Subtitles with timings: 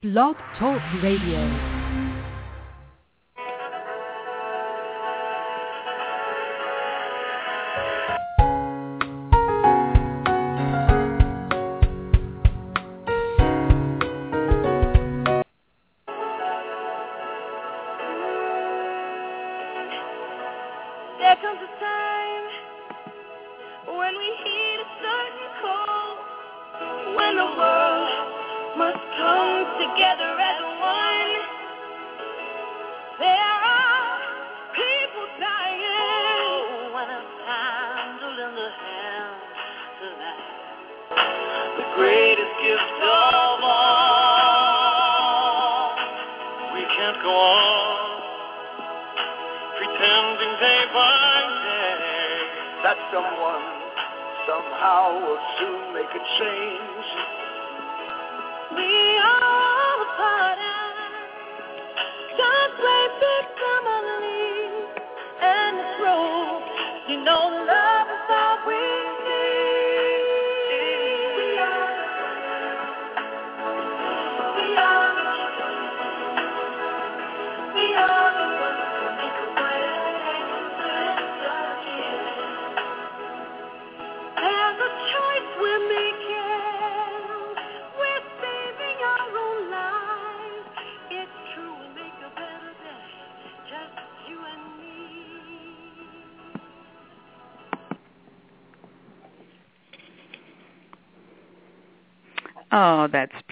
[0.00, 1.77] Blog Talk Radio.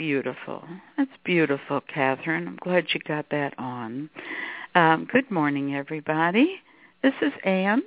[0.07, 0.63] Beautiful.
[0.97, 2.47] That's beautiful, Kathryn.
[2.47, 4.09] I'm glad you got that on.
[4.77, 6.61] Um, good morning, everybody.
[7.03, 7.83] This is Anne.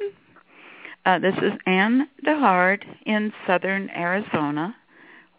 [1.05, 4.75] Uh, this is Anne DeHart in southern Arizona,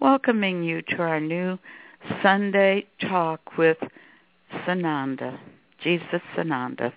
[0.00, 1.58] welcoming you to our new
[2.22, 3.76] Sunday talk with
[4.66, 5.38] Sananda,
[5.84, 6.94] Jesus Sananda,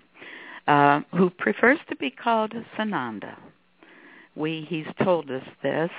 [0.66, 3.36] uh, who prefers to be called Sananda.
[4.38, 5.92] We, he's told us this.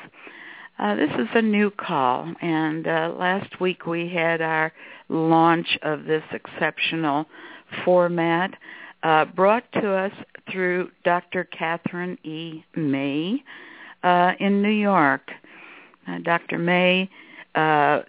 [0.84, 4.70] Uh, this is a new call, and uh, last week we had our
[5.08, 7.24] launch of this exceptional
[7.86, 8.52] format
[9.02, 10.12] uh, brought to us
[10.52, 11.48] through Dr.
[11.58, 12.62] Kathryn E.
[12.76, 13.42] May
[14.02, 15.30] uh, in New York.
[16.06, 16.58] Uh, Dr.
[16.58, 17.08] May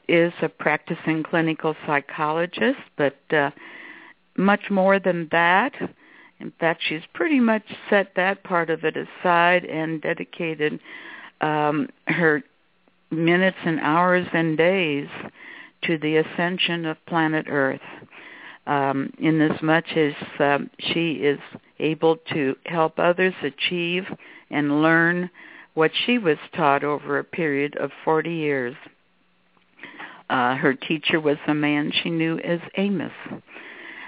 [0.10, 3.16] is a practicing clinical psychologist, but
[4.36, 5.72] much more than that.
[6.42, 10.82] In fact, she's pretty much set that part of it aside and dedicated
[11.40, 12.44] um, her
[13.16, 15.08] minutes and hours and days
[15.84, 17.82] to the ascension of planet Earth.
[18.68, 21.40] Um, in as much as um, she is
[21.80, 24.06] able to help others achieve
[24.50, 25.30] and learn
[25.76, 28.76] what she was taught over a period of 40 years.
[30.32, 33.12] Uh, her teacher was a man she knew as Amos.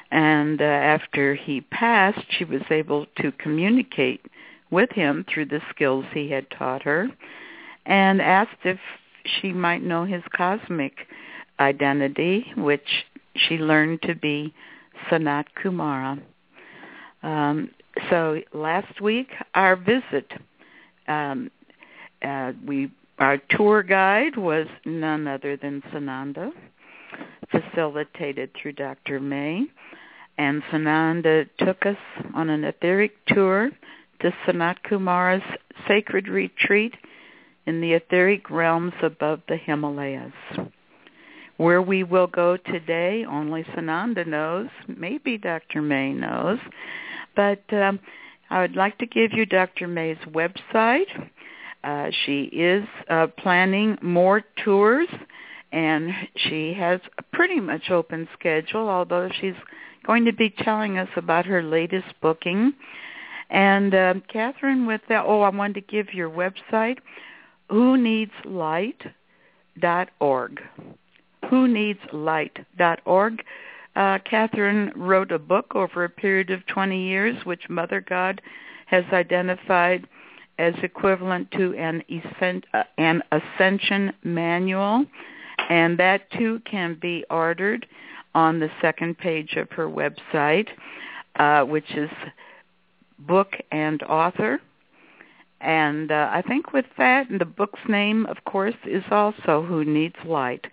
[0.10, 4.22] And uh, after he passed, she was able to communicate
[4.72, 7.10] with him through the skills he had taught her
[7.88, 8.78] and asked if
[9.40, 10.94] she might know his cosmic
[11.60, 13.06] identity, which
[13.36, 14.54] she learned to be
[15.10, 16.22] Sanat Kumara.
[17.24, 17.72] Um,
[18.10, 20.32] so last week, our visit,
[21.08, 21.50] um,
[22.22, 26.52] uh, we our tour guide was none other than Sananda,
[27.50, 29.20] facilitated through Dr.
[29.20, 29.64] May,
[30.38, 31.98] and Sananda took us
[32.36, 33.72] on an etheric tour
[34.22, 35.42] to Sanat Kumara's
[35.88, 36.94] sacred retreat
[37.68, 40.34] in the etheric realms above the Himalayas.
[41.58, 44.70] Where we will go today, only Sananda knows.
[44.88, 45.82] Maybe Dr.
[45.82, 46.60] May knows.
[47.36, 48.00] But um,
[48.50, 49.88] I would like to give you Dr.
[49.88, 51.30] May's website.
[51.84, 55.10] Uh, she is uh, planning more tours,
[55.72, 59.56] and she has a pretty much open schedule, although she's
[60.06, 62.74] going to be telling us about her latest booking.
[63.50, 66.98] And uh, Kathryn, with that, oh, I wanted to give your website,
[67.70, 69.12] who needs light.org.
[71.50, 73.44] Who needs light.org.
[73.96, 78.42] Uh, Kathryn wrote a book over a period of 20 years, which Mother God
[78.86, 80.08] has identified
[80.60, 85.06] as equivalent to an, ascent, uh, an ascension manual,
[85.70, 87.86] and that too can be ordered
[88.34, 90.68] on the second page of her website,
[91.38, 92.10] uh, which is
[93.20, 94.60] book and author.
[95.60, 99.84] And uh, I think with that, and the book's name, of course, is also Who
[99.84, 100.66] Needs Light.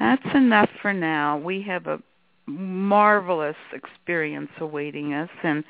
[0.00, 1.38] That's enough for now.
[1.38, 2.00] We have a
[2.46, 5.64] marvelous experience awaiting us, and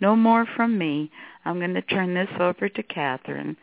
[0.00, 1.10] no more from me.
[1.44, 3.56] I'm going to turn this over to Kathryn.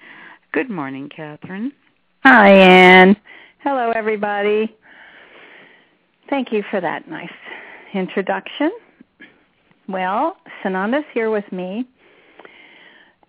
[0.52, 1.72] Good morning, Kathryn.
[2.24, 3.16] Hi, Anne.
[3.64, 4.76] Hello, everybody.
[6.30, 7.30] Thank you for that nice
[7.94, 8.72] introduction.
[9.88, 11.86] Well, Sananda's here with me,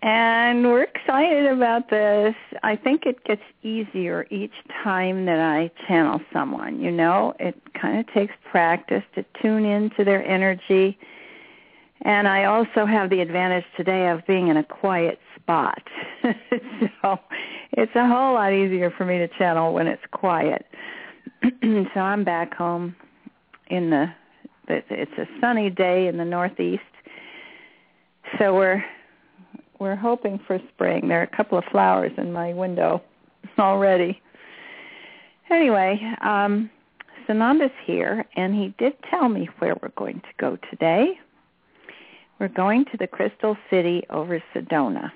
[0.04, 2.34] and we're excited about this.
[2.62, 4.52] I think it gets easier each
[4.82, 6.78] time that I channel someone.
[6.78, 10.98] You know, it kind of takes practice to tune into their energy.
[12.02, 15.82] And I also have the advantage today of being in a quiet spot.
[16.22, 17.18] so
[17.72, 20.66] it's a whole lot easier for me to channel when it's quiet.
[21.42, 22.94] so I'm back home
[23.68, 24.12] in the
[24.68, 26.82] it's a sunny day in the northeast.
[28.38, 28.84] So we're
[29.84, 31.08] we're hoping for spring.
[31.08, 33.02] There are a couple of flowers in my window
[33.58, 34.18] already.
[35.50, 36.70] Anyway, um,
[37.28, 41.20] Sananda's here, and he did tell me where we're going to go today.
[42.38, 45.12] We're going to the Crystal City over Sedona.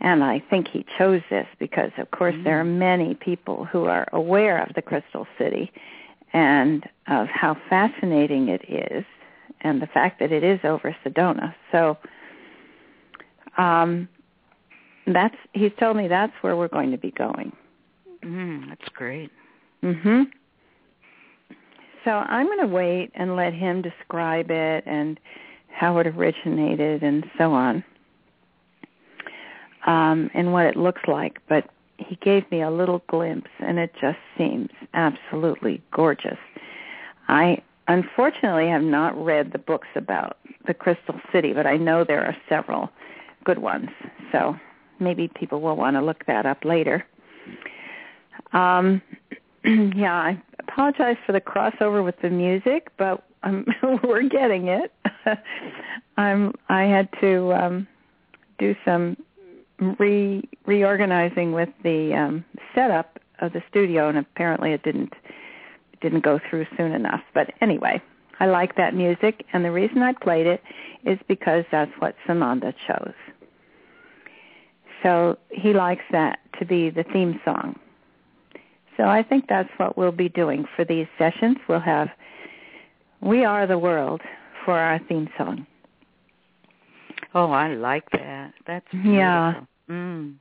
[0.00, 2.42] And I think he chose this because, of course, mm-hmm.
[2.42, 2.76] there are mm.
[2.76, 5.70] many people who are aware of the Crystal City
[6.32, 9.04] and of how fascinating it is
[9.60, 11.54] and the fact that it is over Sedona.
[11.70, 11.96] So
[13.58, 14.08] um,
[15.06, 17.52] that's he's told me that's where we're going to be going.
[18.24, 19.30] Mm, that's great.
[19.82, 20.26] Mhm.
[22.04, 25.18] So I'm going to wait and let him describe it and
[25.68, 27.82] how it originated and so on,
[29.86, 31.38] um, and what it looks like.
[31.48, 31.68] But
[31.98, 36.38] he gave me a little glimpse, and it just seems absolutely gorgeous.
[37.28, 42.24] I unfortunately have not read the books about the Crystal City, but I know there
[42.24, 42.90] are several
[43.44, 43.88] good ones.
[44.32, 44.56] So
[45.00, 47.04] maybe people will want to look that up later.
[48.52, 49.02] Um,
[49.64, 53.66] yeah, I apologize for the crossover with the music, but um,
[54.04, 54.92] we're getting it.
[56.16, 57.88] I'm I had to um,
[58.58, 59.16] do some
[59.98, 62.44] re reorganizing with the um,
[62.74, 65.12] setup of the studio, and apparently it didn't
[65.92, 67.22] it didn't go through soon enough.
[67.34, 68.00] But anyway,
[68.40, 70.62] I like that music, and the reason I played it
[71.04, 73.14] is because that's what Sananda chose.
[75.04, 77.78] So he likes that to be the theme song.
[78.96, 81.58] So I think that's what we'll be doing for these sessions.
[81.68, 82.08] We'll have
[83.20, 84.22] "We Are the World"
[84.64, 85.66] for our theme song.
[87.34, 88.54] Oh, I like that.
[88.66, 89.12] That's beautiful.
[89.12, 89.60] yeah.
[89.90, 90.36] Mm.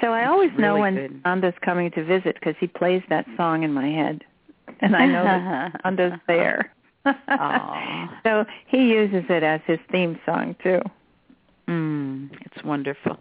[0.00, 1.22] So I always really know when good.
[1.24, 4.24] Sanda's coming to visit because he plays that song in my head,
[4.80, 6.72] and I know that Sanda's there.
[8.24, 10.80] so he uses it as his theme song too.
[11.68, 13.18] Mm, it's wonderful.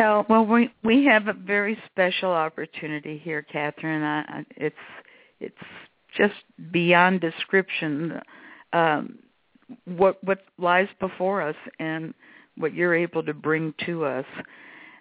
[0.00, 4.02] So well, we we have a very special opportunity here, Kathryn.
[4.02, 4.74] I, it's
[5.40, 5.54] it's
[6.16, 6.34] just
[6.72, 8.18] beyond description.
[8.72, 9.18] Um,
[9.84, 12.14] what what lies before us and
[12.56, 14.24] what you're able to bring to us.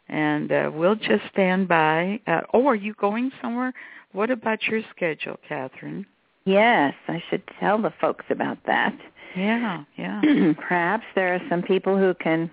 [0.09, 2.19] And uh, we'll just stand by.
[2.27, 3.73] Uh, oh, are you going somewhere?
[4.11, 6.05] What about your schedule, Kathryn?
[6.45, 8.97] Yes, I should tell the folks about that.
[9.35, 10.21] Yeah, yeah.
[10.67, 12.49] Perhaps there are some people who can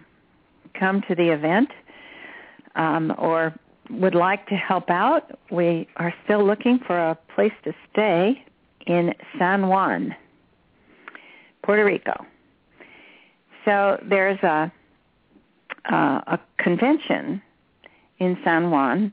[0.79, 1.71] come to the event
[2.77, 3.55] um, or
[3.91, 5.39] would like to help out.
[5.51, 8.45] We are still looking for a place to stay
[8.87, 10.15] in San Juan,
[11.63, 12.25] Puerto Rico.
[13.65, 14.73] So there's a
[15.91, 17.41] uh, a convention
[18.19, 19.13] in San Juan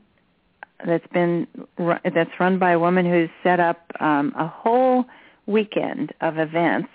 [0.84, 1.46] that's been
[1.76, 5.04] that's run by a woman who's set up um, a whole
[5.46, 6.88] weekend of events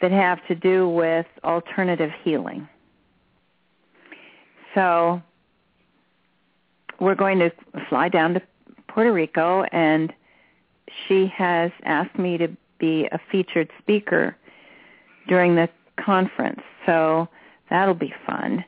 [0.00, 2.68] that have to do with alternative healing.
[4.74, 5.22] So
[7.00, 7.50] we're going to
[7.88, 8.42] fly down to
[8.88, 10.12] Puerto Rico and
[11.06, 14.36] she has asked me to be a featured speaker
[15.28, 15.68] during the
[16.00, 16.60] conference.
[16.86, 17.28] So
[17.70, 18.64] that'll be fun.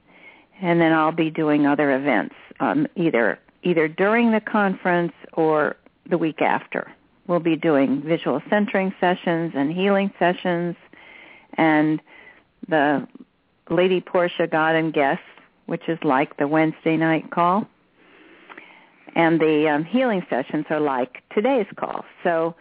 [0.60, 5.76] And then I'll be doing other events um, either either during the conference or
[6.08, 6.90] the week after.
[7.26, 10.76] We'll be doing visual centering sessions and healing sessions
[11.54, 12.00] and
[12.68, 13.06] the
[13.68, 15.22] Lady Portia God and Guests,
[15.66, 17.68] which is like the Wednesday night call.
[19.14, 22.04] And the um, healing sessions are like today's call.
[22.22, 22.54] So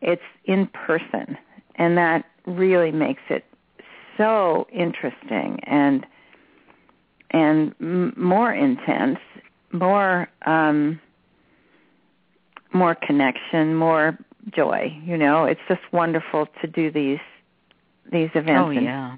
[0.00, 1.36] it's in person.
[1.76, 3.44] And that really makes it
[4.16, 6.06] so interesting and
[7.30, 9.18] and m- more intense,
[9.72, 11.00] more um,
[12.74, 14.18] more connection, more
[14.50, 14.94] joy.
[15.04, 17.20] You know, it's just wonderful to do these
[18.10, 18.66] these events.
[18.66, 19.16] Oh yeah,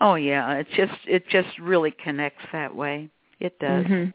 [0.00, 0.54] oh yeah.
[0.54, 3.10] It just it just really connects that way.
[3.38, 3.84] It does.
[3.84, 4.10] Mm-hmm.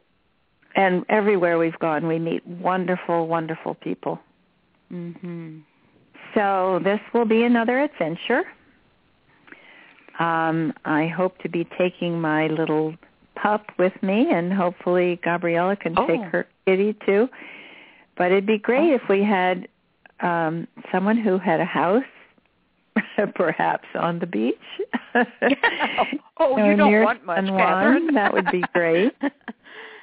[0.77, 4.19] And everywhere we've gone, we meet wonderful, wonderful people.
[4.93, 5.59] Mm-hmm.
[6.35, 8.43] So this will be another adventure.
[10.19, 12.93] Um, I hope to be taking my little
[13.35, 16.05] pup with me, and hopefully Gabriella can oh.
[16.07, 17.27] take her kitty too.
[18.15, 19.67] But it'd be great if we had
[20.19, 22.03] um someone who had a house
[23.35, 24.55] perhaps on the beach.
[25.15, 25.25] oh,
[26.39, 27.57] Or you don't want much, Juan.
[27.57, 28.13] Kathryn.
[28.13, 29.13] That would be great.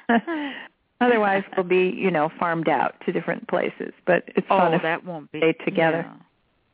[1.01, 3.93] Otherwise, we'll be, you know, farmed out to different places.
[4.05, 6.09] But it's fun oh, if that won't be stay together.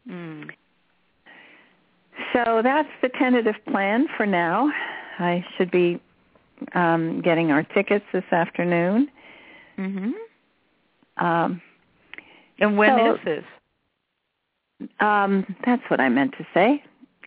[0.06, 0.14] Yeah.
[0.14, 0.50] Mm.
[2.34, 4.72] So that's the tentative plan for now.
[5.20, 6.00] I should be
[6.74, 9.10] um, getting our tickets this afternoon.
[9.78, 10.14] Mhm.
[11.18, 11.62] Um,
[12.60, 13.44] And when So- is this?
[15.00, 16.84] um, that's what I meant to say.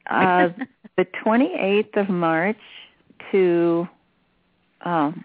[0.06, 0.50] Uh,
[0.96, 2.61] the 28th of March
[3.32, 3.88] to,
[4.82, 5.25] um,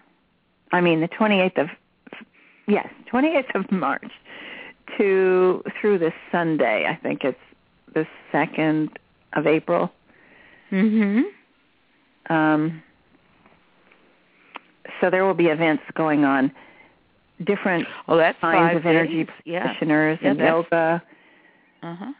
[0.72, 1.68] I mean the 28th of,
[2.66, 4.10] yes, 28th of March
[4.98, 6.86] to through this Sunday.
[6.88, 7.38] I think it's
[7.94, 8.98] the second
[9.32, 9.92] of April.
[10.70, 11.24] Mhm.
[12.28, 12.82] Um,
[15.00, 16.52] so there will be events going on,
[17.44, 19.34] different Well, that's kinds of energy days.
[19.44, 19.62] Yeah.
[19.62, 21.02] practitioners Yeah, and yoga,
[21.82, 22.12] Uh-huh.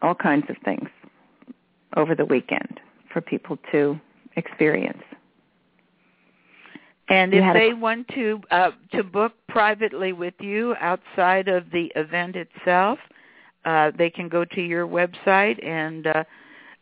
[0.00, 0.88] all kinds of things
[1.96, 3.98] over the weekend for people to
[4.36, 5.02] experience.
[7.08, 11.70] And if had a- they want to uh, to book privately with you outside of
[11.70, 12.98] the event itself,
[13.64, 16.24] uh, they can go to your website and uh,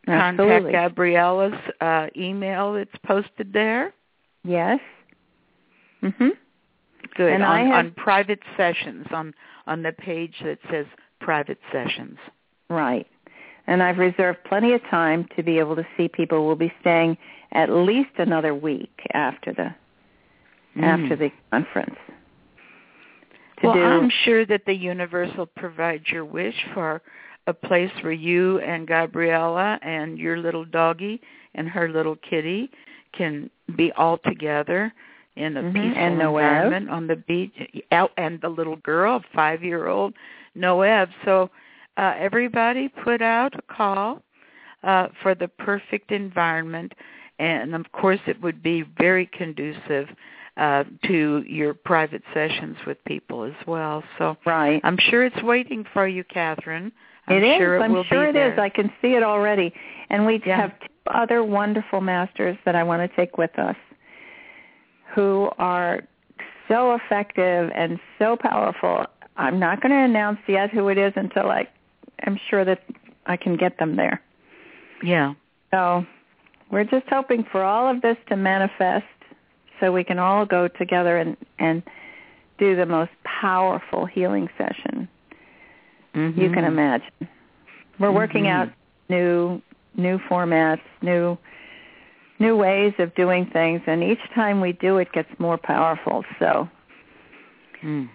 [0.07, 3.93] contact Gabriella's uh, email that's posted there.
[4.45, 4.81] Yes.
[6.03, 6.31] Mhm.
[7.15, 9.33] Good And on, I have- on private sessions on
[9.67, 10.87] on the page that says
[11.21, 12.19] private sessions.
[12.69, 13.07] Right.
[13.69, 16.47] And I've reserved plenty of time to be able to see people.
[16.47, 17.17] We'll be staying
[17.53, 19.75] at least another week after the
[20.77, 20.85] Mm.
[20.85, 21.97] after the conference.
[23.63, 27.01] Well, do I'm sure that the universe will provide your wish for
[27.47, 31.21] a place where you and Gabriella and your little doggy
[31.55, 32.71] and her little kitty
[33.13, 34.93] can be all together
[35.37, 35.73] in a Mhm.
[35.73, 36.41] peaceful And Noev.
[36.41, 37.55] environment on the beach.
[38.19, 40.15] And the little girl, five year old
[40.55, 41.09] Noev.
[41.25, 41.51] So
[41.97, 44.23] uh, everybody put out a call
[44.83, 46.95] uh, for the perfect environment,
[47.39, 50.09] and of course it would be very conducive
[50.57, 54.03] uh, to your private sessions with people as well.
[54.19, 54.81] So right.
[54.85, 56.93] I'm sure it's waiting for you, Kathryn.
[57.29, 57.57] I'm It is.
[57.59, 58.59] sure it I'm will sure it is.
[58.59, 59.73] I can see it already.
[60.11, 60.57] And we Yeah.
[60.63, 63.77] have two other wonderful masters that I want to take with us
[65.15, 66.03] who are
[66.69, 69.07] so effective and so powerful.
[69.37, 71.61] I'm not going to announce yet who it is until I,
[72.23, 72.83] I am sure that
[73.27, 74.21] I can get them there.
[75.03, 75.35] Yeah.
[75.71, 76.07] So
[76.71, 79.05] we're just hoping for all of this to manifest
[79.81, 81.83] so we can all go together and, and
[82.59, 85.09] do the most powerful healing session
[86.15, 86.41] Mm-hmm.
[86.41, 87.11] you can imagine.
[87.99, 88.51] We're working Mhm.
[88.51, 88.69] out
[89.09, 89.61] new
[89.97, 91.37] new formats, new
[92.39, 96.25] new ways of doing things, and each time we do it gets more powerful.
[96.39, 96.69] So
[97.83, 98.09] Mm.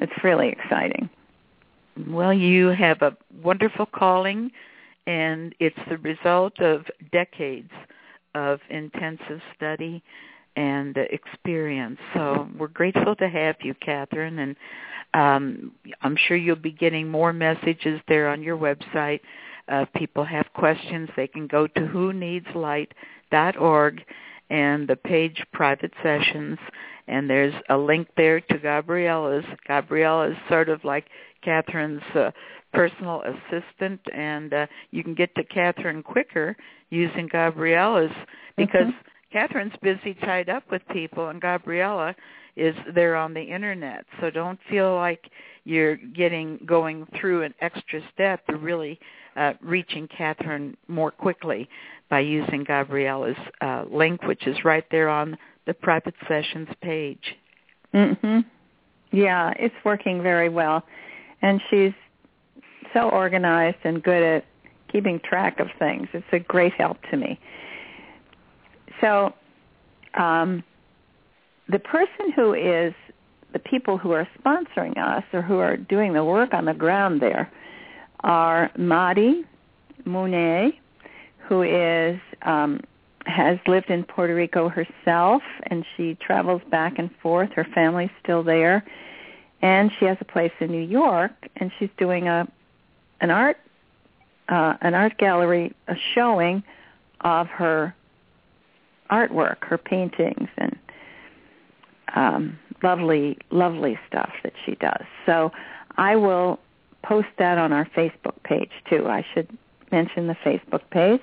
[0.00, 1.08] it's really exciting.
[2.08, 4.50] Well, you have a wonderful calling,
[5.06, 7.72] and it's the result of decades
[8.34, 10.02] of intensive study
[10.56, 11.98] and uh, experience.
[12.14, 14.56] So we're grateful to have you, Kathryn, and
[15.14, 15.72] um,
[16.02, 19.20] I'm sure you'll be getting more messages there on your website.
[19.70, 24.02] Uh, if people have questions, they can go to who needs light.org
[24.50, 26.58] and the page private sessions
[27.08, 29.44] and there's a link there to Gabriella's.
[29.66, 31.06] Gabriella is sort of like
[31.44, 32.30] Kathryn's uh,
[32.72, 36.56] personal assistant, and uh, you can get to Catherine quicker
[36.90, 38.12] using Gabriella's
[38.56, 38.94] because Mhm.
[39.36, 42.14] Kathryn's busy tied up with people, and Gabriella
[42.56, 44.06] is there on the internet.
[44.18, 45.30] So don't feel like
[45.64, 48.40] you're getting going through an extra step.
[48.48, 48.98] You're really
[49.36, 51.68] uh, reaching Catherine more quickly
[52.08, 57.36] by using Gabriella's uh, link, which is right there on the private sessions page.
[57.92, 58.44] Mhm.
[59.10, 60.82] Yeah, it's working very well.
[61.42, 61.92] And she's
[62.94, 64.44] so organized and good at
[64.90, 66.08] keeping track of things.
[66.14, 67.38] It's a great help to me.
[69.00, 69.34] So,
[70.14, 70.62] um
[71.68, 72.94] the person who is
[73.52, 77.20] the people who are sponsoring us or who are doing the work on the ground
[77.20, 77.50] there
[78.20, 79.44] are Madi
[80.04, 80.78] Monet,
[81.38, 82.80] who is um,
[83.26, 87.50] has lived in Puerto Rico herself, and she travels back and forth.
[87.52, 88.84] Her family's still there,
[89.62, 92.46] and she has a place in New York, and she's doing a
[93.20, 93.56] an art
[94.48, 96.62] uh, an art gallery, a showing
[97.22, 97.94] of her
[99.10, 100.76] artwork, her paintings, and
[102.14, 105.04] um, lovely, lovely stuff that she does.
[105.24, 105.52] So
[105.96, 106.58] I will
[107.02, 109.06] post that on our Facebook page too.
[109.06, 109.48] I should
[109.92, 111.20] mention the Facebook page.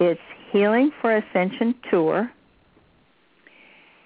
[0.00, 2.30] It's Healing for Ascension Tour.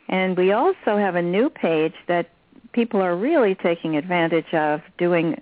[0.09, 2.31] And we also have a new page that
[2.73, 5.41] people are really taking advantage of doing,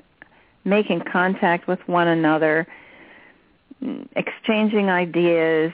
[0.64, 2.66] making contact with one another,
[4.14, 5.72] exchanging ideas,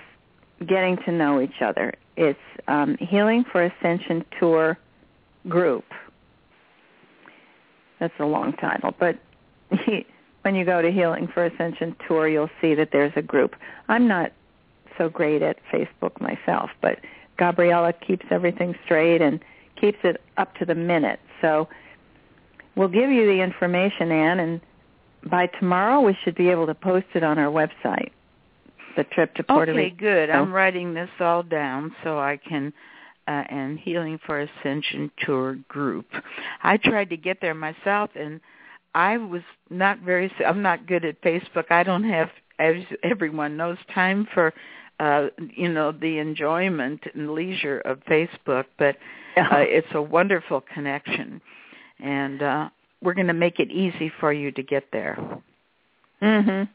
[0.65, 1.95] getting to know each other.
[2.17, 4.79] It's um, Healing for Ascension Tour
[5.49, 5.85] Group.
[7.99, 9.19] That's a long title, but
[9.85, 10.07] he,
[10.43, 13.57] when you go to Healing for Ascension Tour, you'll see that there's a group.
[13.89, 14.33] I'm not
[14.97, 17.01] so great at Facebook myself, but
[17.37, 19.41] Gabriella keeps everything straight and
[19.81, 21.21] keeps it up to the minute.
[21.41, 21.69] So
[22.77, 24.61] we'll give you the information, Anne, and
[25.25, 28.11] by tomorrow we should be able to post it on our website.
[28.97, 29.95] The trip to Puerto okay, Rico.
[29.97, 30.31] Okay, good.
[30.31, 32.73] I'm writing this all down so I can
[33.29, 36.07] uh, and Healing for Ascension tour group.
[36.63, 38.41] I tried to get there myself and
[38.95, 41.71] I was not very I'm not good at Facebook.
[41.71, 44.55] I don't have as everyone knows time for
[44.99, 48.97] uh you know the enjoyment and leisure of Facebook, but
[49.37, 51.43] uh, it's a wonderful connection.
[52.01, 52.69] And uh
[53.03, 55.19] we're going to make it easy for you to get there.
[56.23, 56.67] Mhm.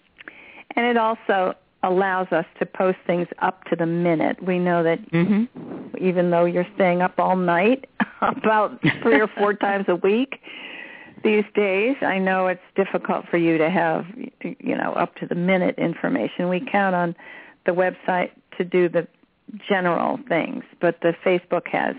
[0.76, 4.42] And it also allows us to post things up to the minute.
[4.44, 5.96] We know that mm-hmm.
[5.98, 7.90] even though you're staying up all night
[8.22, 10.42] about 3 or 4 times a week
[11.24, 14.06] these days, I know it's difficult for you to have
[14.42, 16.50] you know up to the minute information.
[16.50, 17.16] We count on
[17.66, 19.08] the website to do the
[19.68, 21.96] general things, but the Facebook has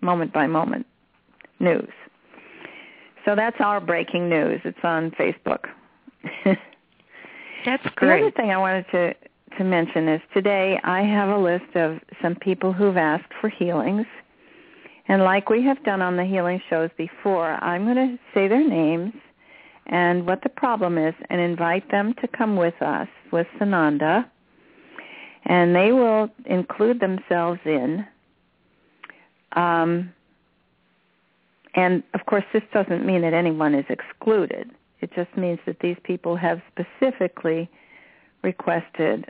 [0.00, 0.86] moment by moment
[1.58, 1.90] news.
[3.24, 4.60] So that's our breaking news.
[4.64, 5.64] It's on Facebook.
[7.66, 8.20] that's great.
[8.20, 9.14] The other thing I wanted to
[9.58, 14.06] to mention is today I have a list of some people who've asked for healings.
[15.08, 18.66] And like we have done on the healing shows before, I'm going to say their
[18.66, 19.12] names
[19.86, 24.28] and what the problem is and invite them to come with us with Sananda.
[25.44, 28.04] And they will include themselves in.
[29.52, 30.12] Um,
[31.74, 34.70] and of course, this doesn't mean that anyone is excluded.
[35.00, 37.68] It just means that these people have specifically
[38.42, 39.26] requested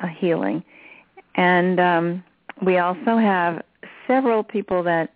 [0.00, 0.64] a healing.
[1.36, 2.24] And um,
[2.62, 3.62] we also have
[4.06, 5.12] several people that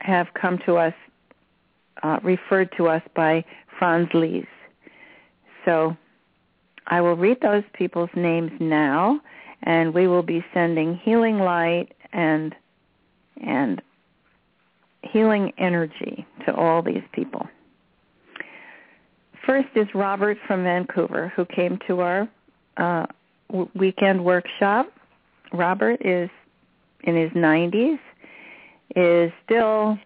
[0.00, 0.94] have come to us,
[2.02, 3.44] uh, referred to us by
[3.78, 4.46] Franz Lees.
[5.64, 5.96] So
[6.86, 9.20] I will read those people's names now,
[9.62, 12.54] and we will be sending healing light and
[13.42, 13.80] and
[15.02, 17.48] healing energy to all these people.
[19.46, 22.28] First is Robert from Vancouver, who came to our
[22.76, 23.06] uh,
[23.74, 24.92] weekend workshop.
[25.52, 26.28] Robert is
[27.04, 27.98] in his 90s,
[28.96, 29.98] is still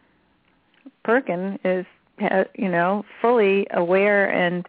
[1.04, 1.84] Perkin is
[2.56, 4.66] you know fully aware and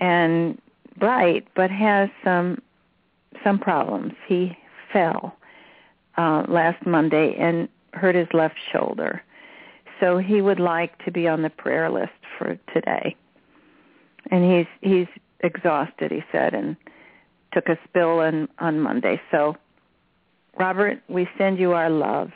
[0.00, 0.60] and
[0.98, 2.60] bright, but has some
[3.44, 4.12] some problems.
[4.26, 4.56] He
[4.92, 5.36] fell
[6.18, 9.22] uh, last Monday and hurt his left shoulder,
[10.00, 13.16] so he would like to be on the prayer list for today.
[14.30, 15.08] And he's he's
[15.40, 16.76] exhausted, he said, and
[17.52, 19.20] took a spill on, on Monday.
[19.30, 19.56] So,
[20.58, 22.30] Robert, we send you our love.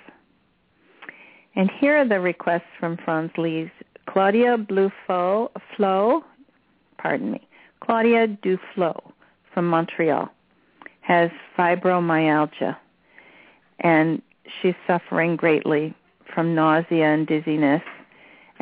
[1.57, 3.71] And here are the requests from Franz Lees.
[4.09, 6.25] Claudia Blufo, Flo,
[6.99, 7.49] pardon me,
[7.81, 9.13] Claudia Duflo
[9.53, 10.31] from Montreal
[11.01, 12.77] has fibromyalgia,
[13.81, 14.23] and
[14.61, 15.95] she's suffering greatly
[16.35, 17.83] from nausea and dizziness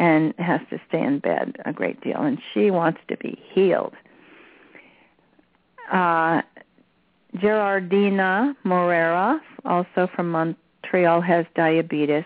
[0.02, 3.94] and has to stay in bed a great deal, and she wants to be healed.
[5.92, 6.42] Uh,
[7.36, 12.24] Gerardina Morera, also from Montreal, has diabetes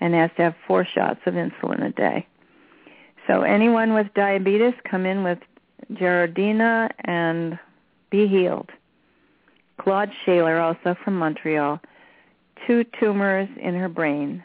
[0.00, 2.26] and has to have four shots of insulin a day.
[3.28, 5.38] So anyone with diabetes, come in with
[5.92, 7.56] Gerardina and
[8.10, 8.70] be healed.
[9.78, 11.80] Claude Shaler, also from Montreal,
[12.66, 14.44] two tumors in her brain.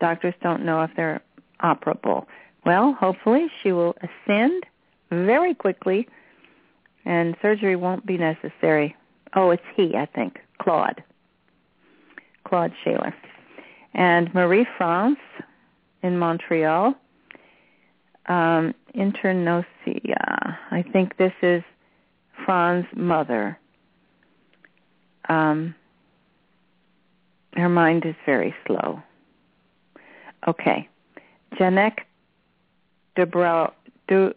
[0.00, 1.22] Doctors don't know if they're
[1.62, 2.26] operable.
[2.64, 4.64] Well, hopefully she will ascend
[5.10, 6.08] very quickly
[7.06, 8.96] and surgery won't be necessary.
[9.34, 11.02] Oh, it's he, I think, Claude.
[12.44, 13.14] Claude Shaler.
[13.94, 15.18] And Marie France
[16.02, 16.94] in Montreal,
[18.26, 19.64] um, internosia.
[20.70, 21.62] I think this is
[22.44, 23.58] Fran's mother.
[25.28, 25.74] Um,
[27.54, 29.00] her mind is very slow.
[30.46, 30.88] Okay.
[31.58, 32.00] Janek
[33.16, 33.72] Dobro,
[34.08, 34.32] Do,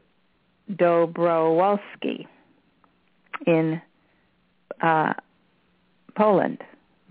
[0.72, 2.26] Dobrowolski
[3.46, 3.82] in
[4.82, 5.14] uh,
[6.16, 6.60] Poland,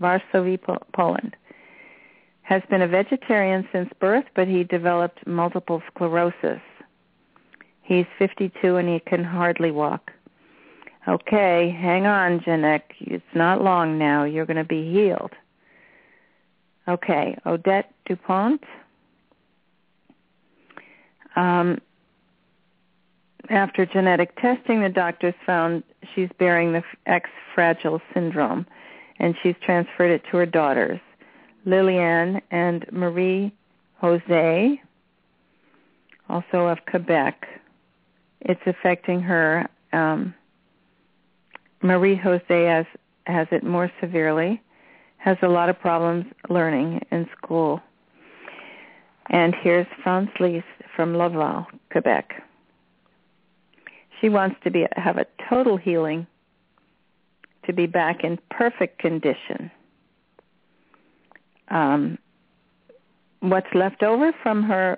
[0.01, 0.59] Varsovie,
[0.93, 1.35] Poland.
[2.41, 6.61] Has been a vegetarian since birth, but he developed multiple sclerosis.
[7.83, 10.11] He's 52 and he can hardly walk.
[11.07, 12.81] Okay, hang on, Janek.
[12.99, 14.23] It's not long now.
[14.23, 15.31] You're going to be healed.
[16.87, 18.63] Okay, Odette DuPont.
[21.35, 21.79] Um,
[23.49, 28.65] after genetic testing, the doctors found she's bearing the X fragile syndrome,
[29.19, 30.99] and she's transferred it to her daughters,
[31.65, 33.53] Lillian and Marie
[33.97, 34.81] Jose,
[36.29, 37.47] also of Quebec.
[38.41, 39.67] It's affecting her.
[39.91, 40.33] Um,
[41.81, 42.85] Marie Jose has
[43.25, 44.61] has it more severely,
[45.17, 47.81] has a lot of problems learning in school.
[49.29, 50.29] And here's Franz
[50.95, 52.43] from Laval, Quebec.
[54.19, 56.27] She wants to be have a total healing,
[57.65, 59.71] to be back in perfect condition.
[61.69, 62.17] Um,
[63.41, 64.97] what's left over from her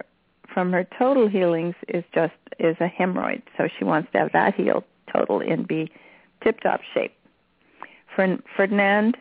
[0.53, 4.55] from her total healings is just is a hemorrhoid, so she wants to have that
[4.55, 5.91] healed totally and be
[6.43, 7.13] tip top shape.
[8.15, 9.17] Ferdinand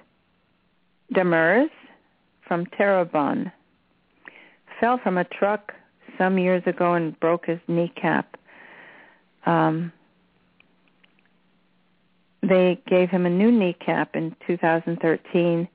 [1.15, 1.71] Demers
[2.47, 3.53] from Terrebonne
[4.81, 5.73] fell from a truck
[6.19, 8.37] some years ago and broke his kneecap.
[9.47, 9.93] Um,
[12.43, 15.69] they gave him a new kneecap in 2013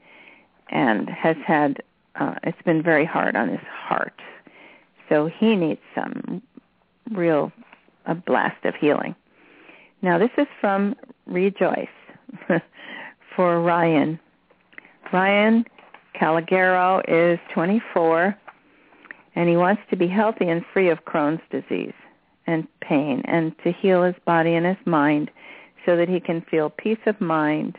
[0.72, 1.84] and has had
[2.16, 4.20] uh, it's been very hard on his heart.
[5.10, 6.42] So he needs some
[7.12, 7.52] real
[8.06, 9.16] a blast of healing.
[10.02, 11.88] Now this is from Rejoice
[13.36, 14.20] for Ryan.
[15.12, 15.66] Ryan
[16.20, 18.36] Calagero is 24
[19.36, 21.94] and he wants to be healthy and free of Crohn's disease
[22.48, 25.32] and pain and to heal his body and his mind
[25.86, 27.78] so that he can feel peace of mind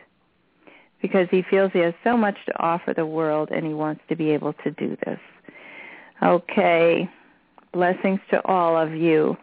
[1.03, 4.17] because he feels he has so much to offer the world and he wants to
[4.17, 5.19] be able to do this.
[6.23, 7.09] Okay.
[7.73, 9.37] Blessings to all of you.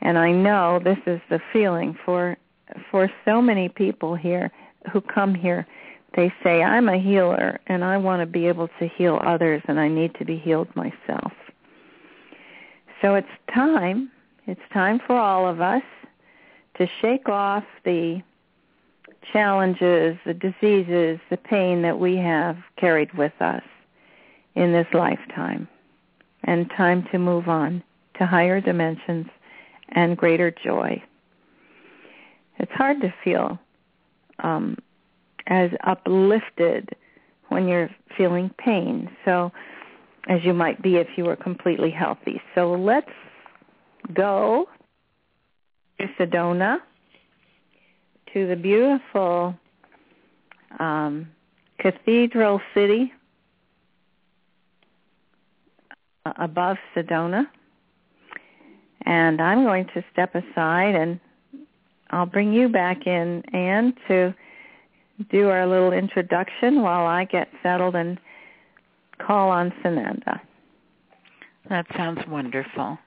[0.00, 2.36] And I know this is the feeling for
[2.90, 4.50] for so many people here
[4.92, 5.66] who come here.
[6.16, 9.78] They say, I'm a healer and I want to be able to heal others and
[9.78, 11.32] I need to be healed myself.
[13.02, 14.10] So it's time,
[14.46, 15.82] it's time for all of us
[16.78, 18.22] to shake off the
[19.32, 23.62] challenges, the diseases, the pain that we have carried with us
[24.54, 25.68] in this lifetime.
[26.44, 27.82] And time to move on
[28.18, 29.26] to higher dimensions
[29.90, 31.02] and greater joy.
[32.58, 33.58] It's hard to feel
[34.38, 34.78] um,
[35.48, 36.90] as uplifted
[37.48, 39.10] when you're feeling pain.
[39.24, 39.52] So
[40.28, 42.40] as you might be if you were completely healthy.
[42.54, 43.10] So let's
[44.12, 44.68] go
[46.00, 46.78] to Sedona,
[48.32, 49.54] to the beautiful
[50.78, 51.28] um,
[51.78, 53.12] cathedral city
[56.38, 57.46] above Sedona.
[59.04, 61.20] And I'm going to step aside and
[62.10, 64.34] I'll bring you back in, Anne, to
[65.30, 68.18] do our little introduction while I get settled and
[69.18, 70.40] call on Sananda.
[71.68, 72.98] That sounds wonderful.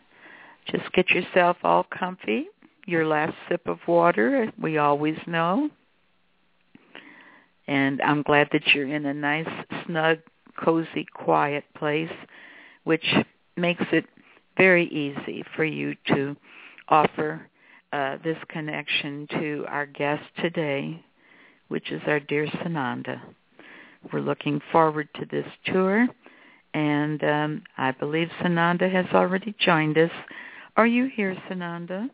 [0.65, 2.47] Just get yourself all comfy.
[2.85, 5.69] Your last sip of water, we always know.
[7.67, 9.47] And I'm glad that you're in a nice,
[9.85, 10.19] snug,
[10.63, 12.11] cozy, quiet place,
[12.83, 13.05] which
[13.55, 14.05] makes it
[14.57, 16.35] very easy for you to
[16.89, 17.47] offer
[17.93, 21.03] uh, this connection to our guest today,
[21.67, 23.21] which is our dear Sananda.
[24.11, 26.07] We're looking forward to this tour,
[26.73, 30.11] and um, I believe Sananda has already joined us.
[30.77, 32.09] Are you here, Sananda?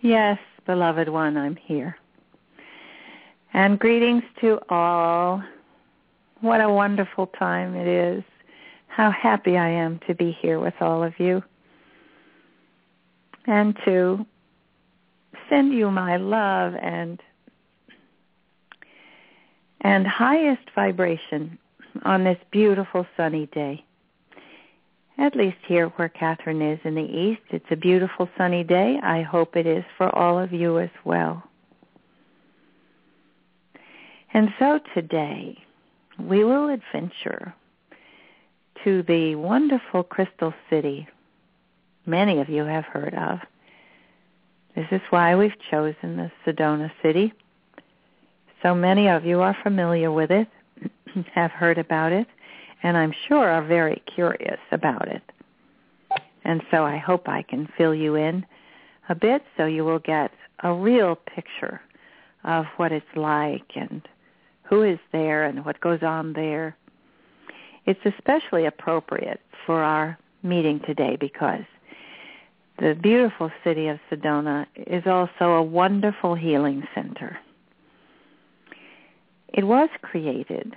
[0.00, 1.96] Yes, beloved one, I'm here.
[3.54, 5.42] And greetings to all.
[6.42, 8.22] What a wonderful time it is.
[8.88, 11.42] How happy I am to be here with all of you.
[13.46, 14.26] And to
[15.48, 17.20] send you my love and
[19.86, 21.56] and highest vibration
[22.04, 23.84] on this beautiful sunny day.
[25.16, 28.98] At least here where Kathryn is in the east, it's a beautiful sunny day.
[29.00, 31.40] I hope it is for all of you as well.
[34.34, 35.56] And so today,
[36.18, 37.54] we will adventure
[38.82, 41.06] to the wonderful crystal city
[42.06, 43.38] many of you have heard of.
[44.74, 47.32] This is why we've chosen the Sedona city
[48.66, 50.48] so many of you are familiar with it,
[51.36, 52.26] have heard about it,
[52.82, 55.22] and I'm sure are very curious about it.
[56.42, 58.44] And so I hope I can fill you in
[59.08, 60.32] a bit so you will get
[60.64, 61.80] a real picture
[62.42, 64.02] of what it's like and
[64.64, 66.76] who is there and what goes on there.
[67.84, 71.62] It's especially appropriate for our meeting today because
[72.80, 77.38] the beautiful city of Sedona is also a wonderful healing center.
[79.48, 80.76] It was created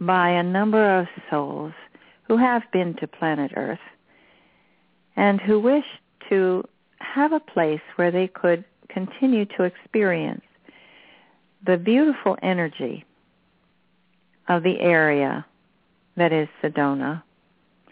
[0.00, 1.72] by a number of souls
[2.22, 3.78] who have been to planet Earth
[5.16, 5.84] and who wish
[6.28, 6.64] to
[6.98, 10.44] have a place where they could continue to experience
[11.66, 13.04] the beautiful energy
[14.48, 15.44] of the area
[16.16, 17.22] that is Sedona,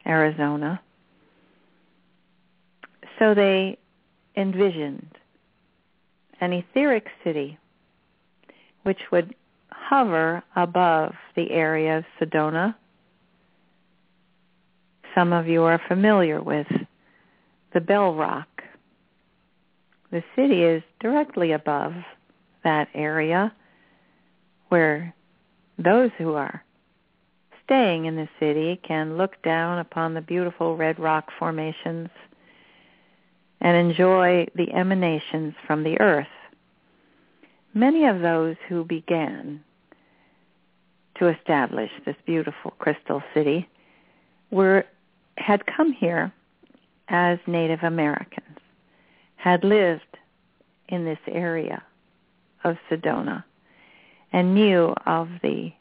[0.06, 0.80] Arizona.
[3.18, 3.78] So they
[4.36, 5.10] envisioned
[6.40, 7.58] an etheric city
[8.88, 9.34] which would
[9.70, 12.74] hover above the area of Sedona.
[15.14, 16.66] Some of you are familiar with
[17.74, 18.48] the Bell Rock.
[20.10, 21.92] The city is directly above
[22.64, 23.52] that area
[24.70, 25.14] where
[25.76, 26.64] those who are
[27.66, 32.08] staying in the city can look down upon the beautiful red rock formations
[33.60, 36.26] and enjoy the emanations from the earth.
[37.78, 39.62] Many of those who began
[41.16, 43.68] to establish this beautiful crystal city
[44.50, 44.84] were
[45.36, 46.32] had come here
[47.06, 48.58] as Native Americans,
[49.36, 50.18] had lived
[50.88, 51.84] in this area
[52.64, 53.44] of Sedona
[54.32, 55.72] and knew of the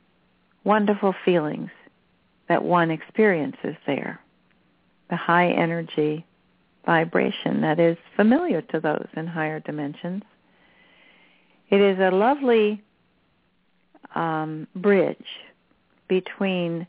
[0.64, 1.72] wonderful feelings
[2.48, 4.22] that one experiences there,
[5.10, 6.28] the high energy
[6.86, 10.22] vibration that is familiar to those in higher dimensions.
[11.69, 12.82] It is a lovely
[14.15, 15.17] um, bridge
[16.08, 16.88] between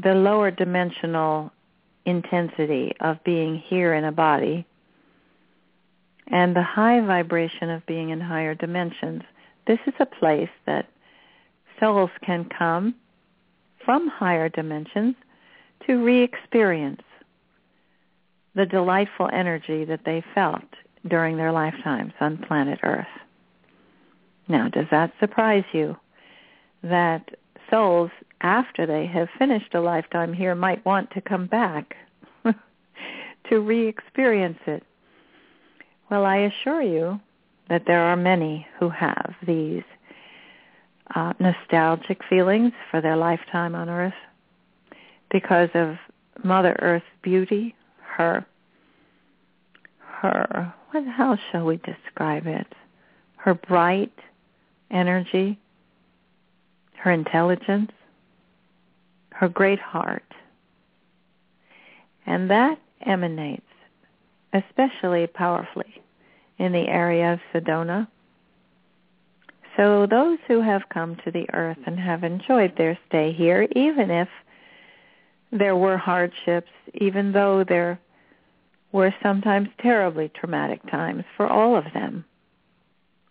[0.00, 1.52] the lower dimensional
[2.04, 4.64] intensity of being here in a body
[6.28, 9.22] and the high vibration of being in higher dimensions.
[9.66, 10.86] This is a place that
[11.80, 12.94] souls can come
[13.84, 15.14] from higher dimensions
[15.86, 17.02] to re-experience
[18.54, 20.62] the delightful energy that they felt
[21.06, 23.06] during their lifetimes on planet Earth.
[24.48, 25.96] Now, does that surprise you
[26.82, 27.30] that
[27.70, 31.96] souls, after they have finished a lifetime here, might want to come back
[33.50, 34.82] to re-experience it?
[36.10, 37.20] Well, I assure you
[37.68, 39.82] that there are many who have these
[41.14, 44.14] uh, nostalgic feelings for their lifetime on Earth
[45.30, 45.96] because of
[46.42, 48.46] Mother Earth's beauty, her,
[49.98, 52.66] her, what, how shall we describe it?
[53.36, 54.12] Her bright
[54.90, 55.58] energy,
[56.96, 57.92] her intelligence,
[59.30, 60.24] her great heart.
[62.26, 63.62] And that emanates
[64.52, 66.02] especially powerfully
[66.58, 68.08] in the area of Sedona.
[69.76, 74.10] So those who have come to the earth and have enjoyed their stay here, even
[74.10, 74.28] if
[75.52, 78.00] there were hardships, even though there
[78.90, 82.24] were sometimes terribly traumatic times for all of them,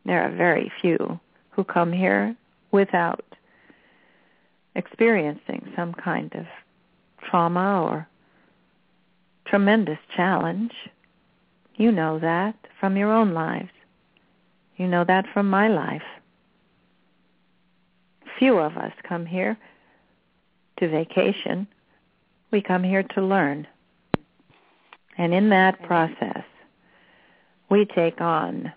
[0.05, 1.19] there are very few
[1.57, 2.35] who come here
[2.71, 3.25] without
[4.75, 6.45] experiencing some kind of
[7.27, 8.07] trauma or
[9.47, 10.71] tremendous challenge.
[11.75, 13.71] You know that from your own lives.
[14.77, 16.03] You know that from my life.
[18.37, 19.57] Few of us come here
[20.77, 21.67] to vacation.
[22.51, 23.67] We come here to learn.
[25.17, 26.43] And in that process,
[27.71, 28.71] we take on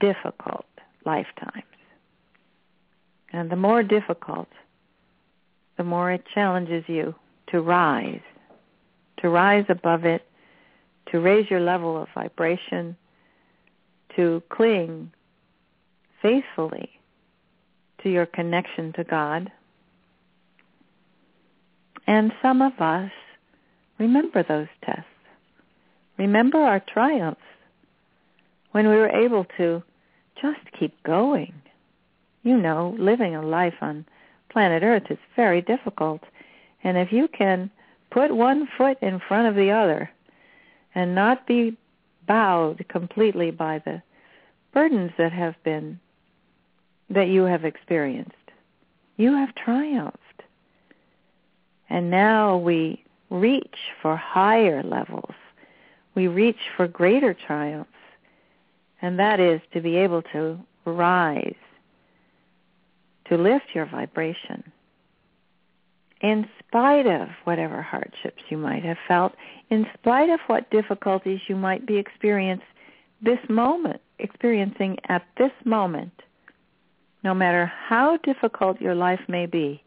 [0.00, 0.66] difficult
[1.06, 1.62] lifetimes.
[3.34, 4.46] And the more difficult,
[5.76, 7.16] the more it challenges you
[7.48, 8.20] to rise,
[9.18, 10.22] to rise above it,
[11.10, 12.96] to raise your level of vibration,
[14.14, 15.10] to cling
[16.22, 16.88] faithfully
[18.04, 19.50] to your connection to God.
[22.06, 23.10] And some of us
[23.98, 25.06] remember those tests.
[26.18, 27.40] Remember our triumphs
[28.70, 29.82] when we were able to
[30.40, 31.52] just keep going
[32.44, 34.04] you know, living a life on
[34.50, 36.20] planet Earth is very difficult.
[36.84, 37.70] And if you can
[38.10, 40.10] put one foot in front of the other
[40.94, 41.76] and not be
[42.28, 44.02] bowed completely by the
[44.72, 45.98] burdens that have been,
[47.10, 48.32] that you have experienced,
[49.16, 50.18] you have triumphed.
[51.88, 55.34] And now we reach for higher levels.
[56.14, 57.90] We reach for greater triumphs.
[59.02, 61.54] And that is to be able to rise
[63.26, 64.62] to lift your vibration
[66.24, 69.34] in spite of whatever hardships you might have felt,
[69.68, 72.66] in spite of what difficulties you might be experiencing
[73.20, 76.12] this moment, experiencing at this moment,
[77.22, 79.82] no matter how difficult your life may be,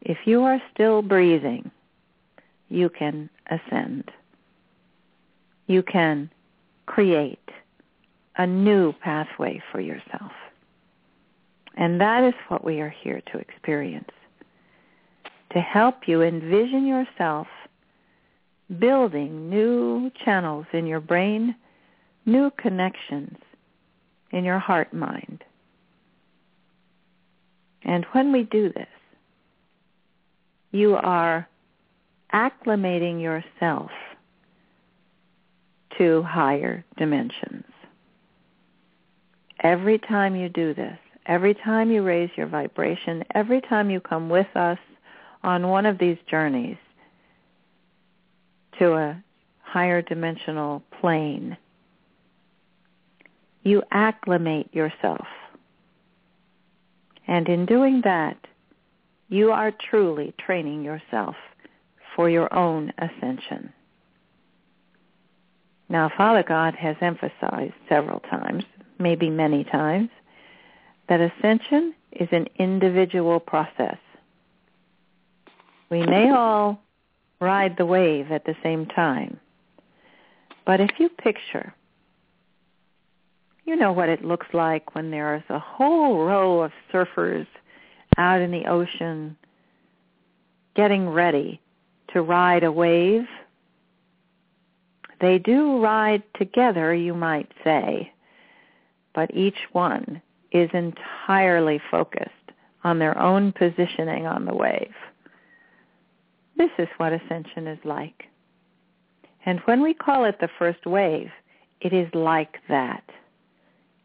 [0.00, 1.70] if you are still breathing,
[2.68, 4.10] you can ascend.
[5.66, 6.30] You can
[6.86, 7.48] create
[8.36, 10.32] a new pathway for yourself.
[11.76, 14.10] And that is what we are here to experience.
[15.54, 17.46] to help you envision yourself
[18.80, 21.54] building new channels in your brain,
[22.26, 23.36] new connections
[24.32, 25.44] in your heart mind.
[27.84, 28.88] And when we do this,
[30.72, 31.48] you are
[32.32, 33.90] acclimating yourself
[35.98, 37.66] to higher dimensions.
[39.62, 44.28] Every time you do this, every time you raise your vibration, every time you come
[44.28, 44.78] with us
[45.42, 46.76] on one of these journeys
[48.78, 49.22] to a
[49.62, 51.56] higher dimensional plane,
[53.62, 55.26] you acclimate yourself.
[57.26, 58.36] And in doing that,
[59.28, 61.34] you are truly training yourself
[62.14, 63.72] for your own ascension.
[65.88, 68.64] Now, Father God has emphasized several times,
[68.98, 70.10] maybe many times,
[71.08, 73.98] that ascension is an individual process.
[75.90, 76.80] We may all
[77.40, 79.38] ride the wave at the same time,
[80.66, 81.74] but if you picture,
[83.64, 87.46] you know what it looks like when there's a whole row of surfers
[88.16, 89.36] out in the ocean
[90.74, 91.60] getting ready
[92.12, 93.26] to ride a wave.
[95.20, 98.12] They do ride together, you might say,
[99.14, 100.20] but each one
[100.54, 102.30] is entirely focused
[102.84, 104.94] on their own positioning on the wave.
[106.56, 108.24] This is what ascension is like.
[109.44, 111.30] And when we call it the first wave,
[111.80, 113.02] it is like that.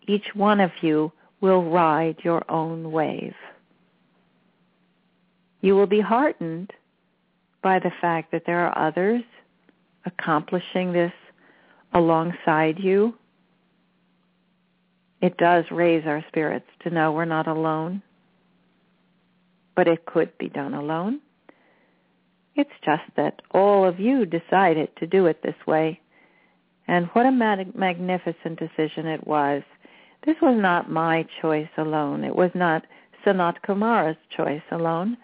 [0.08, 3.36] Each one of you will ride your own wave.
[5.62, 6.72] You will be heartened
[7.62, 9.24] by the fact that there are others
[10.06, 11.14] accomplishing this
[11.94, 13.14] alongside you.
[15.22, 18.02] It does raise our spirits to know we're not alone,
[19.76, 21.20] but it could be done alone.
[22.56, 26.00] It's just that all of you decided to do it this way.
[26.88, 29.62] And what a mag- magnificent decision it was.
[30.26, 32.24] This was not my choice alone.
[32.24, 32.86] It was not
[33.26, 35.18] Sanat Kumara's choice alone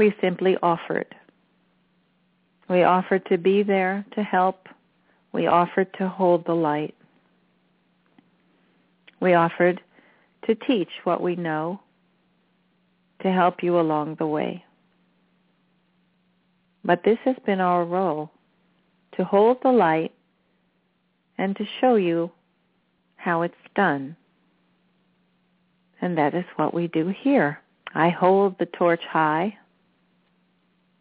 [0.00, 1.14] we simply offered.
[2.70, 4.66] We offered to be there to help.
[5.32, 6.94] We offered to hold the light.
[9.20, 9.80] We offered
[10.46, 11.80] to teach what we know
[13.22, 14.64] to help you along the way.
[16.84, 18.30] But this has been our role,
[19.16, 20.12] to hold the light
[21.36, 22.30] and to show you
[23.16, 24.16] how it's done.
[26.00, 27.60] And that is what we do here.
[27.94, 29.58] I hold the torch high.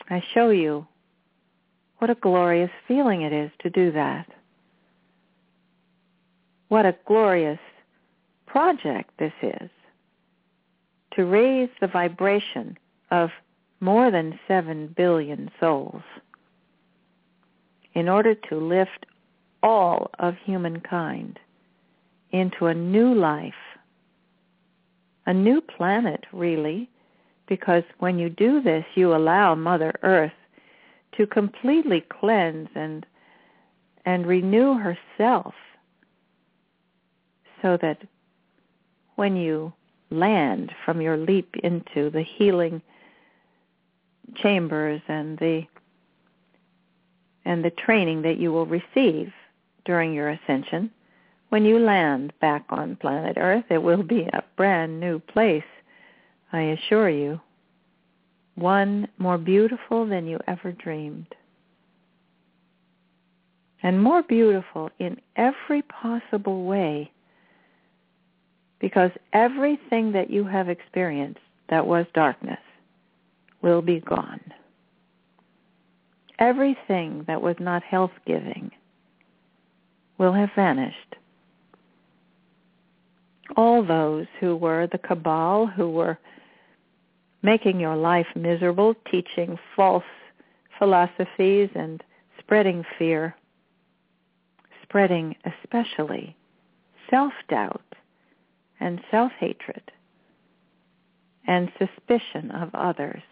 [0.10, 0.86] I show you
[2.00, 4.28] what a glorious feeling it is to do that.
[6.68, 7.60] What a glorious
[8.52, 9.70] project this is
[11.16, 12.78] to raise the vibration
[13.12, 13.30] of
[13.80, 16.02] more than 7 billion souls
[17.94, 19.06] in order to lift
[19.62, 21.40] all of humankind
[22.32, 23.54] into a new life,
[25.26, 26.90] a new planet, really,
[27.48, 30.32] because when you do this, you allow Mother Earth
[31.18, 33.06] to completely cleanse and
[34.06, 35.54] and renew herself
[37.62, 38.02] so that
[39.20, 39.74] when you
[40.12, 42.82] land from your leap into the healing
[44.36, 45.64] chambers and the
[47.44, 49.34] and the training that you will receive
[49.84, 50.90] during your ascension,
[51.50, 55.72] when you land back on planet Earth, it will be a brand new place
[56.54, 57.42] I assure you,
[58.56, 61.36] one more beautiful than you ever dreamed.
[63.84, 67.12] And more beautiful in every possible way
[68.80, 71.40] because everything that you have experienced
[71.70, 72.60] that was darkness
[73.62, 74.40] will be gone.
[76.40, 78.72] Everything that was not health-giving
[80.18, 81.16] will have vanished.
[83.58, 86.18] All those who were the cabal, who were
[87.42, 90.04] making your life miserable, teaching false
[90.78, 92.02] philosophies and
[92.40, 93.36] spreading fear,
[94.84, 96.36] spreading especially
[97.10, 97.89] self-doubt
[98.80, 99.92] and self-hatred
[101.48, 103.24] and suspicion of others.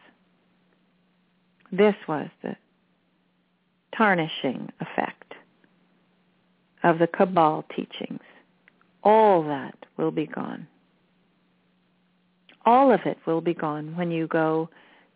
[1.71, 2.55] This was the
[3.95, 5.33] tarnishing effect
[6.83, 8.21] of the Cabal teachings.
[9.03, 10.67] All that will be gone
[12.67, 14.69] all of it will be gone when you go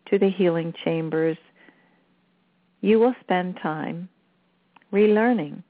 [0.06, 1.36] to the healing chambers.
[2.80, 4.08] You will spend time
[4.90, 5.62] relearning.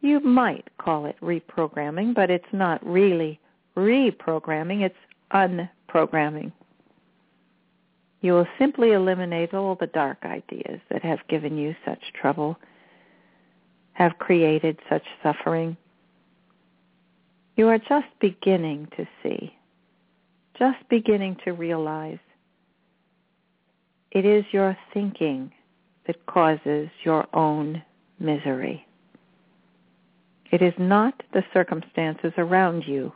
[0.00, 3.38] You might call it reprogramming, but it's not really
[3.76, 4.96] reprogramming, it's
[5.32, 6.52] unprogramming.
[8.22, 12.56] You will simply eliminate all the dark ideas that have given you such trouble,
[13.92, 15.76] have created such suffering.
[17.56, 19.54] You are just beginning to see,
[20.58, 22.18] just beginning to realize
[24.10, 25.52] it is your thinking
[26.06, 27.82] that causes your own
[28.18, 28.86] misery.
[30.50, 33.12] It is not the circumstances around you.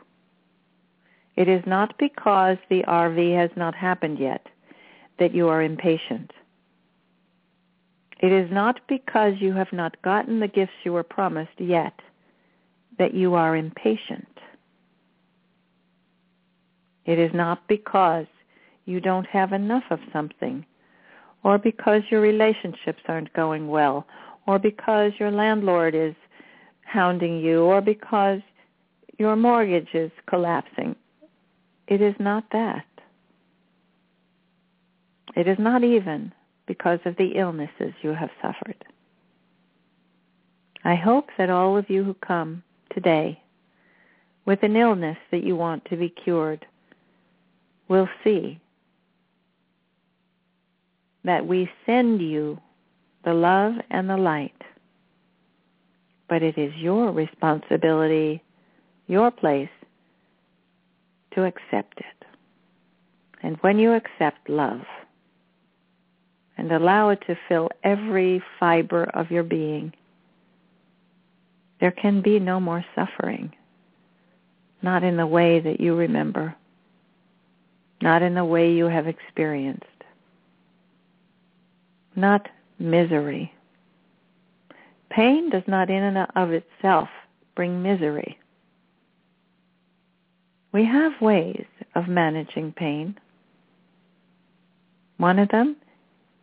[1.35, 4.47] It is not because the RV has not happened yet
[5.19, 6.31] that you are impatient.
[8.19, 11.99] It is not because you have not gotten the gifts you were promised yet
[12.97, 14.27] that you are impatient.
[17.05, 18.25] It is not because
[18.85, 20.65] you don't have enough of something,
[21.43, 24.07] or because your relationships aren't going well,
[24.47, 26.15] or because your landlord is
[26.85, 28.39] hounding you, or because
[29.17, 30.95] your mortgage is collapsing.
[31.87, 32.85] It is not that.
[35.35, 36.33] It is not even
[36.65, 38.83] because of the illnesses you have suffered.
[40.83, 42.63] I hope that all of you who come
[42.93, 43.41] today
[44.45, 46.65] with an illness that you want to be cured
[47.87, 48.59] will see
[51.23, 52.59] that we send you
[53.23, 54.61] the love and the light,
[56.27, 58.41] but it is your responsibility,
[59.07, 59.69] your place,
[61.33, 62.25] to accept it.
[63.43, 64.81] And when you accept love,
[66.57, 69.93] and allow it to fill every fiber of your being,
[71.79, 73.53] there can be no more suffering,
[74.81, 76.55] not in the way that you remember,
[78.01, 79.85] not in the way you have experienced,
[82.15, 82.47] not
[82.79, 83.53] misery.
[85.09, 87.09] Pain does not in and of itself
[87.55, 88.37] bring misery.
[90.71, 93.17] We have ways of managing pain.
[95.17, 95.77] One of them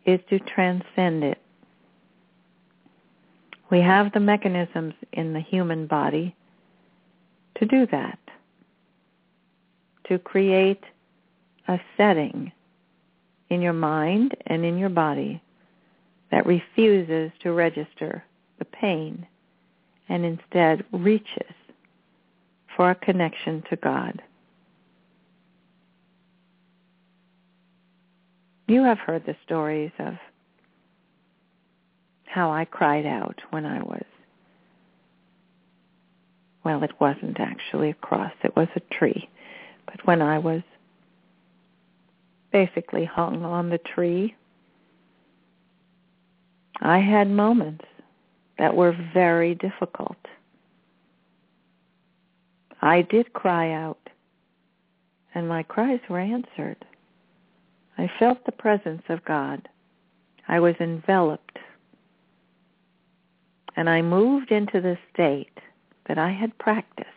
[0.05, 1.39] is to transcend it.
[3.69, 6.35] We have the mechanisms in the human body
[7.59, 8.19] to do that,
[10.07, 10.83] to create
[11.67, 12.51] a setting
[13.49, 15.41] in your mind and in your body
[16.31, 18.23] that refuses to register
[18.83, 19.25] pain
[20.09, 21.55] and instead reaches
[22.75, 24.21] for a connection to God.
[28.67, 30.15] You have heard the stories of
[32.25, 34.03] how I cried out when I was,
[36.65, 39.29] well, it wasn't actually a cross, it was a tree.
[39.85, 40.61] But when I was
[42.51, 44.35] basically hung on the tree,
[46.81, 47.82] I had moments
[48.57, 50.17] that were very difficult.
[52.81, 54.09] I did cry out,
[55.33, 56.85] and my cries were answered.
[57.97, 59.67] I felt the presence of God.
[60.47, 61.59] I was enveloped.
[63.75, 65.57] And I moved into the state
[66.07, 67.09] that I had practiced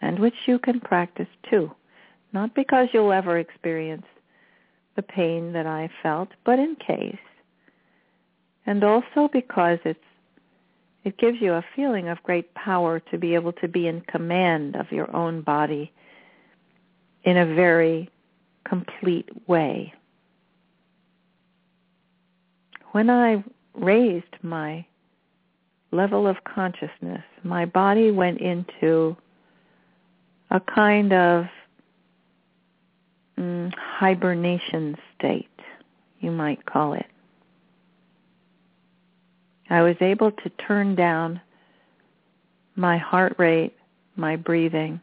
[0.00, 1.70] and which you can practice too.
[2.32, 4.06] Not because you'll ever experience
[4.96, 7.16] the pain that I felt, but in case.
[8.68, 9.98] And also because it's
[11.02, 14.76] it gives you a feeling of great power to be able to be in command
[14.76, 15.90] of your own body
[17.24, 18.10] in a very
[18.68, 19.94] complete way.
[22.92, 23.42] When I
[23.72, 24.84] raised my
[25.90, 29.16] level of consciousness, my body went into
[30.50, 31.46] a kind of
[33.38, 35.48] mm, hibernation state,
[36.20, 37.06] you might call it.
[39.70, 41.40] I was able to turn down
[42.76, 43.74] my heart rate,
[44.16, 45.00] my breathing,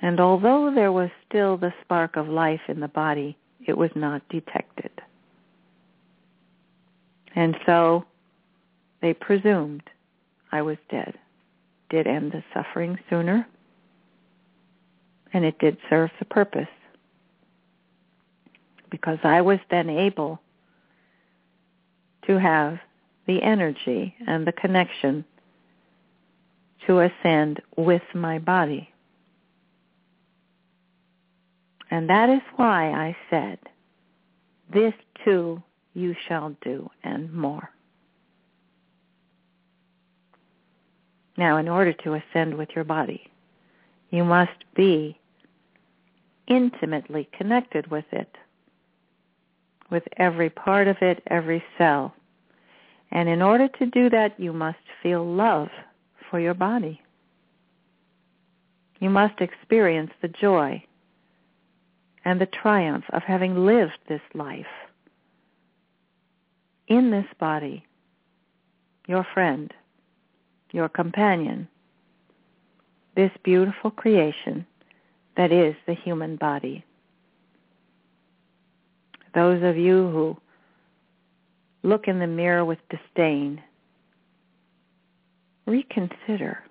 [0.00, 4.22] and although there was still the spark of life in the body, it was not
[4.28, 4.90] detected.
[7.34, 8.04] And so
[9.00, 9.82] they presumed
[10.52, 11.14] I was dead.
[11.90, 13.46] Did end the suffering sooner,
[15.32, 16.68] and it did serve the purpose
[18.90, 20.40] because I was then able
[22.28, 22.78] to have
[23.26, 25.24] the energy and the connection
[26.86, 28.88] to ascend with my body.
[31.90, 33.58] And that is why I said,
[34.72, 34.92] this
[35.24, 35.62] too
[35.94, 37.70] you shall do and more.
[41.36, 43.30] Now, in order to ascend with your body,
[44.10, 45.18] you must be
[46.46, 48.36] intimately connected with it,
[49.90, 52.14] with every part of it, every cell.
[53.10, 55.68] And in order to do that, you must feel love
[56.30, 57.00] for your body.
[59.00, 60.82] You must experience the joy
[62.24, 64.66] and the triumph of having lived this life
[66.88, 67.84] in this body,
[69.06, 69.72] your friend,
[70.72, 71.68] your companion,
[73.14, 74.66] this beautiful creation
[75.36, 76.84] that is the human body.
[79.34, 80.36] Those of you who
[81.88, 83.62] look in the mirror with disdain,
[85.66, 86.62] reconsider.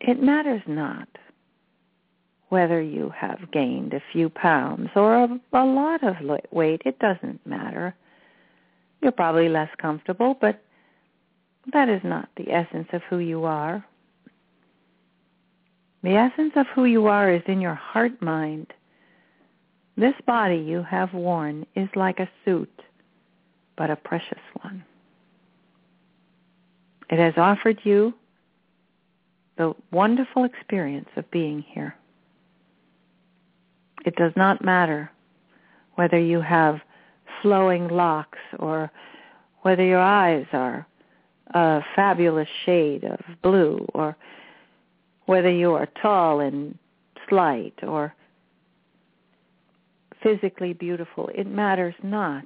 [0.00, 1.08] It matters not
[2.48, 6.16] whether you have gained a few pounds or a, a lot of
[6.50, 6.82] weight.
[6.84, 7.94] It doesn't matter.
[9.02, 10.62] You're probably less comfortable, but
[11.72, 13.84] that is not the essence of who you are.
[16.02, 18.72] The essence of who you are is in your heart mind.
[19.98, 22.82] This body you have worn is like a suit,
[23.76, 24.84] but a precious one.
[27.10, 28.14] It has offered you
[29.56, 31.96] the wonderful experience of being here.
[34.06, 35.10] It does not matter
[35.96, 36.80] whether you have
[37.42, 38.92] flowing locks or
[39.62, 40.86] whether your eyes are
[41.54, 44.16] a fabulous shade of blue or
[45.26, 46.78] whether you are tall and
[47.28, 48.14] slight or
[50.22, 51.30] physically beautiful.
[51.34, 52.44] It matters not.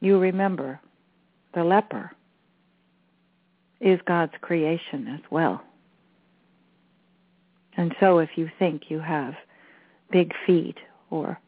[0.00, 0.80] You remember
[1.54, 2.10] the leper
[3.80, 5.62] is God's creation as well.
[7.76, 9.34] And so if you think you have
[10.10, 10.76] big feet
[11.10, 11.38] or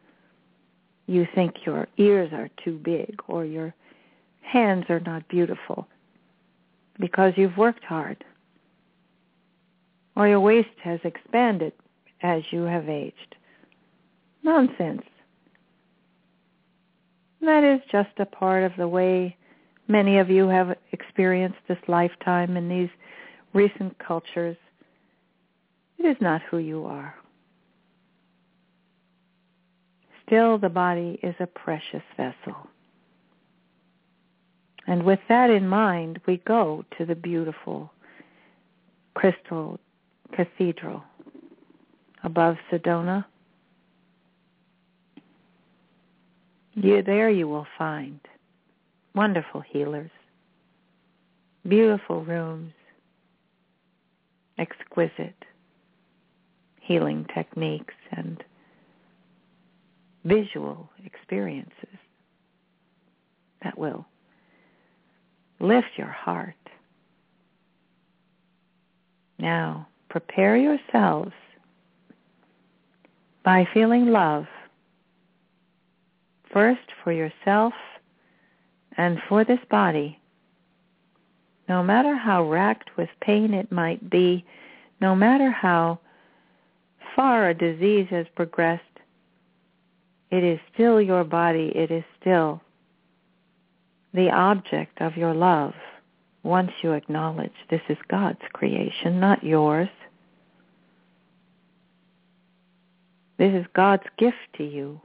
[1.06, 3.74] you think your ears are too big or your
[4.40, 5.86] hands are not beautiful
[6.98, 8.24] because you've worked hard
[10.16, 11.72] or your waist has expanded
[12.22, 13.36] as you have aged.
[14.42, 15.02] Nonsense.
[17.40, 19.36] That is just a part of the way
[19.88, 22.88] many of you have experienced this lifetime in these
[23.52, 24.56] recent cultures
[25.98, 27.14] it is not who you are.
[30.26, 32.68] Still, the body is a precious vessel.
[34.86, 37.90] And with that in mind, we go to the beautiful
[39.14, 39.78] crystal
[40.34, 41.02] cathedral
[42.22, 43.24] above Sedona.
[46.74, 48.18] You, there you will find
[49.14, 50.10] wonderful healers,
[51.66, 52.72] beautiful rooms,
[54.58, 55.44] exquisite
[56.80, 58.42] healing techniques and
[60.24, 61.98] visual experiences
[63.62, 64.04] that will
[65.60, 66.54] lift your heart.
[69.38, 71.32] Now, prepare yourselves
[73.42, 74.46] by feeling love
[76.52, 77.72] first for yourself
[78.96, 80.16] and for this body.
[81.68, 84.44] No matter how racked with pain it might be,
[85.00, 85.98] no matter how
[87.16, 88.84] far a disease has progressed,
[90.30, 91.72] it is still your body.
[91.74, 92.62] It is still
[94.12, 95.74] the object of your love
[96.44, 99.88] once you acknowledge this is God's creation, not yours.
[103.36, 105.00] This is God's gift to you,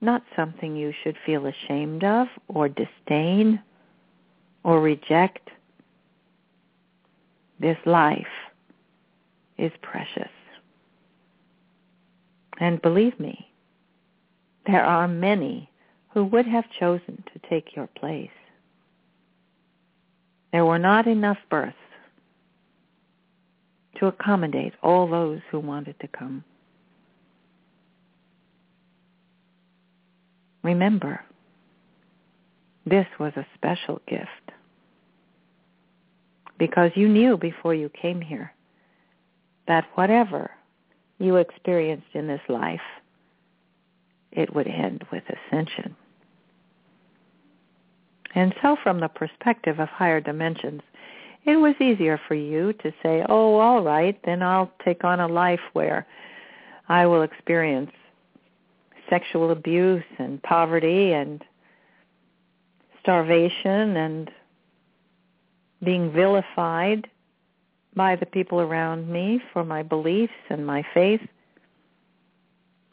[0.00, 3.60] not something you should feel ashamed of or disdain
[4.62, 5.50] or reject.
[7.60, 8.26] This life
[9.58, 10.30] is precious.
[12.58, 13.50] And believe me,
[14.66, 15.70] there are many
[16.10, 18.30] who would have chosen to take your place.
[20.52, 21.76] There were not enough births
[23.96, 26.44] to accommodate all those who wanted to come.
[30.62, 31.22] Remember,
[32.86, 34.28] this was a special gift
[36.58, 38.52] because you knew before you came here
[39.66, 40.50] that whatever
[41.18, 42.80] you experienced in this life,
[44.32, 45.96] it would end with ascension.
[48.34, 50.82] And so from the perspective of higher dimensions,
[51.44, 55.28] it was easier for you to say, oh, all right, then I'll take on a
[55.28, 56.06] life where
[56.88, 57.90] I will experience
[59.10, 61.44] sexual abuse and poverty and
[63.02, 64.30] starvation and
[65.82, 67.08] being vilified
[67.94, 71.20] by the people around me for my beliefs and my faith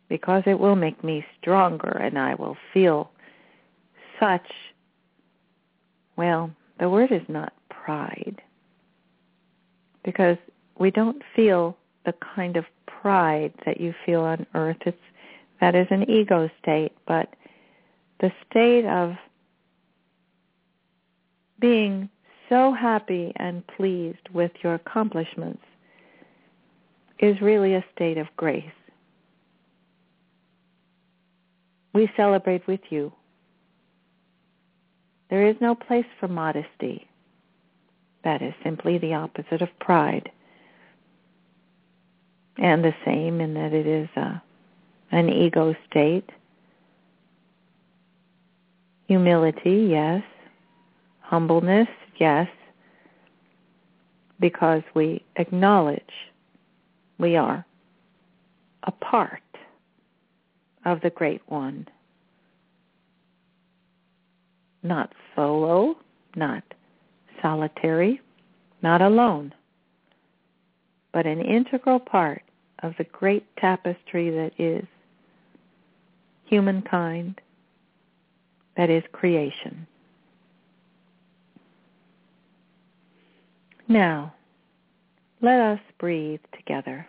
[0.10, 3.12] because it will make me stronger and I will feel
[4.20, 4.46] such,
[6.18, 8.42] well, the word is not pride
[10.04, 10.38] because
[10.78, 14.78] we don't feel the kind of pride that you feel on earth.
[14.86, 14.98] It's,
[15.60, 17.30] that is an ego state, but
[18.20, 19.14] the state of
[21.60, 22.10] being
[22.50, 25.62] so happy and pleased with your accomplishments
[27.20, 28.64] is really a state of grace.
[31.94, 33.12] We celebrate with you.
[35.30, 37.08] There is no place for modesty.
[38.24, 40.30] That is simply the opposite of pride.
[42.58, 44.42] And the same in that it is a,
[45.12, 46.30] an ego state.
[49.08, 50.24] Humility, yes.
[51.22, 52.48] Humbleness, yes.
[54.40, 56.02] Because we acknowledge
[57.18, 57.66] we are
[58.84, 59.42] a part
[60.86, 61.88] of the Great One.
[64.84, 65.96] Not solo,
[66.36, 66.64] not
[67.42, 68.22] solitary,
[68.82, 69.54] not alone,
[71.14, 72.44] but an integral part
[72.84, 74.86] of the great tapestry that is
[76.46, 77.40] humankind,
[78.78, 79.86] that is creation.
[83.88, 84.34] Now,
[85.42, 87.06] let us breathe together.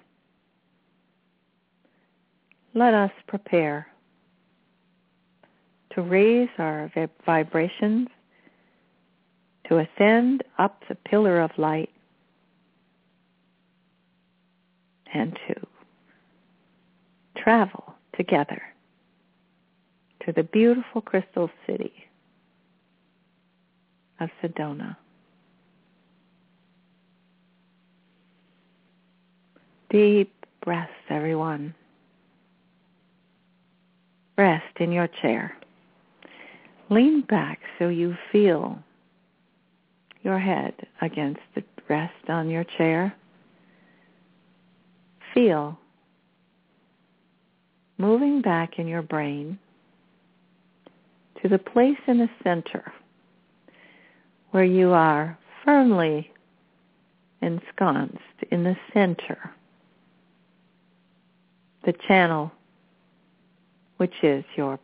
[2.74, 3.86] Let us prepare
[5.94, 6.90] to raise our
[7.26, 8.08] vibrations,
[9.72, 11.88] to ascend up the pillar of light,
[15.14, 15.54] and to
[17.38, 18.60] travel together
[20.26, 21.92] to the beautiful crystal city
[24.20, 24.94] of Sedona.
[29.88, 31.74] Deep breaths, everyone.
[34.36, 35.56] Rest in your chair.
[36.90, 38.78] Lean back so you feel
[40.22, 43.14] your head against the rest on your chair.
[45.34, 45.78] Feel
[47.98, 49.58] moving back in your brain
[51.42, 52.92] to the place in the center
[54.50, 56.30] where you are firmly
[57.40, 58.18] ensconced
[58.50, 59.52] in the center
[61.84, 62.52] the channel,
[63.96, 64.78] which is your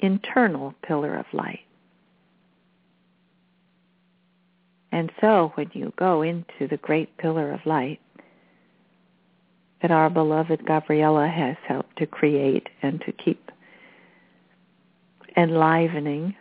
[0.00, 1.65] internal pillar of light.
[4.92, 8.00] And so when you go into the great pillar of light
[9.82, 13.50] that our beloved Gabriella has helped to create and to keep
[15.36, 16.34] enlivening,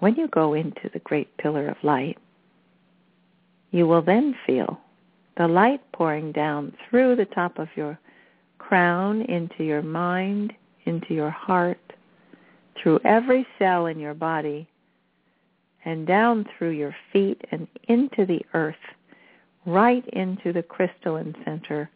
[0.00, 2.18] when you go into the great pillar of light,
[3.70, 4.78] you will then feel
[5.36, 7.98] the light pouring down through the top of your
[8.58, 10.52] crown into your mind,
[10.84, 11.80] into your heart,
[12.80, 14.68] through every cell in your body,
[15.84, 18.74] and down through your feet and into the earth,
[19.66, 21.90] right into the crystalline center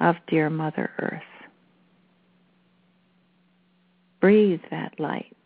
[0.00, 1.22] of dear Mother Earth.
[4.20, 5.36] Breathe that light.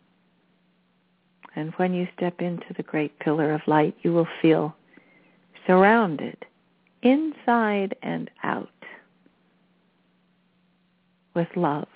[1.55, 4.75] And when you step into the great pillar of light, you will feel
[5.67, 6.37] surrounded
[7.01, 8.69] inside and out
[11.33, 11.87] with love.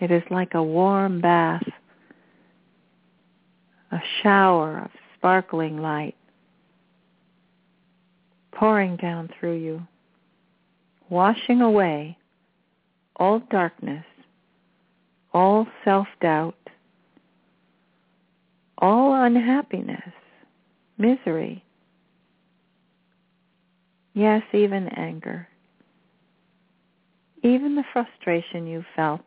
[0.00, 1.66] It is like a warm bath,
[3.92, 6.16] a shower of sparkling light
[8.52, 9.86] pouring down through you,
[11.08, 12.16] washing away
[13.16, 14.04] all darkness,
[15.32, 16.56] all self-doubt,
[18.78, 20.12] all unhappiness,
[20.98, 21.64] misery,
[24.14, 25.48] yes, even anger,
[27.42, 29.24] even the frustration you felt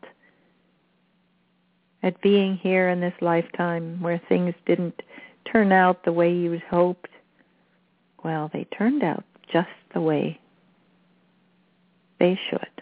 [2.08, 5.02] at being here in this lifetime where things didn't
[5.52, 7.10] turn out the way you hoped.
[8.24, 10.40] Well, they turned out just the way
[12.18, 12.82] they should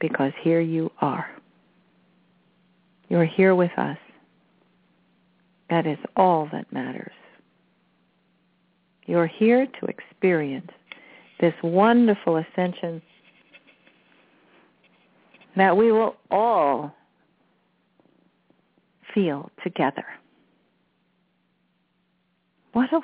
[0.00, 1.28] because here you are.
[3.10, 3.98] You're here with us.
[5.68, 7.12] That is all that matters.
[9.04, 10.70] You're here to experience
[11.38, 13.02] this wonderful ascension
[15.54, 16.94] that we will all
[19.16, 20.04] feel together.
[22.72, 23.00] What a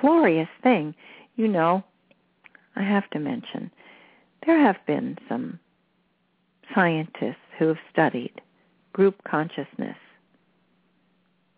[0.00, 0.94] glorious thing.
[1.36, 1.84] You know,
[2.74, 3.70] I have to mention,
[4.44, 5.60] there have been some
[6.74, 8.32] scientists who have studied
[8.92, 9.96] group consciousness.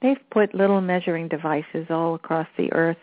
[0.03, 2.99] They've put little measuring devices all across the earth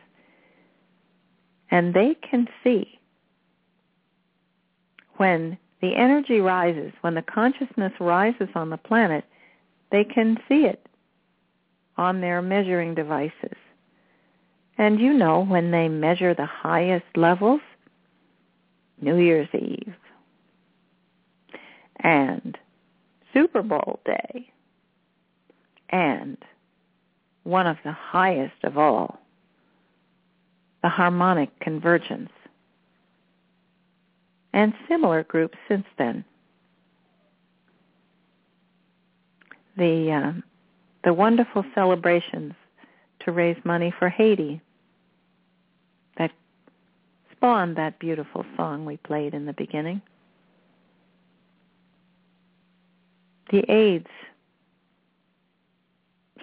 [1.72, 3.00] and they can see
[5.18, 9.26] when the energy rises, when the consciousness rises on the planet,
[9.94, 10.88] they can see it
[11.98, 13.56] on their measuring devices.
[14.80, 17.62] And you know when they measure the highest levels?
[19.00, 19.94] New Year's Eve.
[22.00, 22.58] And
[23.36, 24.50] Super Bowl day.
[25.90, 26.38] And
[27.44, 29.20] one of the highest of all,
[30.82, 32.32] the harmonic convergence.
[34.54, 36.26] And similar groups since then.
[39.78, 40.42] The uh,
[41.04, 42.54] the wonderful celebrations
[43.22, 44.62] to raise money for Haiti
[46.18, 46.32] that
[47.32, 50.02] spawned that beautiful song we played in the beginning.
[53.52, 54.08] The AIDS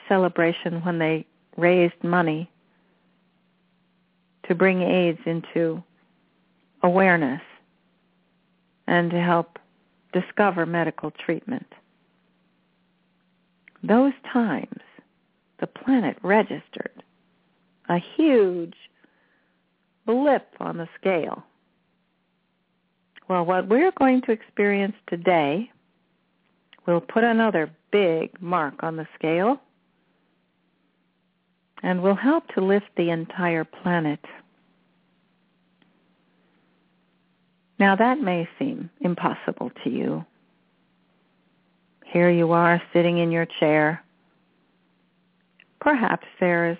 [0.08, 1.26] celebration when they
[1.56, 2.50] raised money
[4.48, 5.82] to bring AIDS into
[6.82, 7.40] awareness
[8.86, 9.58] and to help
[10.12, 11.66] discover medical treatment.
[13.82, 14.80] Those times,
[15.58, 17.02] the planet registered
[17.88, 18.74] a huge
[20.06, 21.44] blip on the scale.
[23.28, 25.70] Well, what we're going to experience today
[26.86, 29.60] will put another big mark on the scale
[31.82, 34.20] and will help to lift the entire planet.
[37.78, 40.24] Now that may seem impossible to you.
[42.12, 44.02] Here you are sitting in your chair.
[45.80, 46.78] Perhaps there is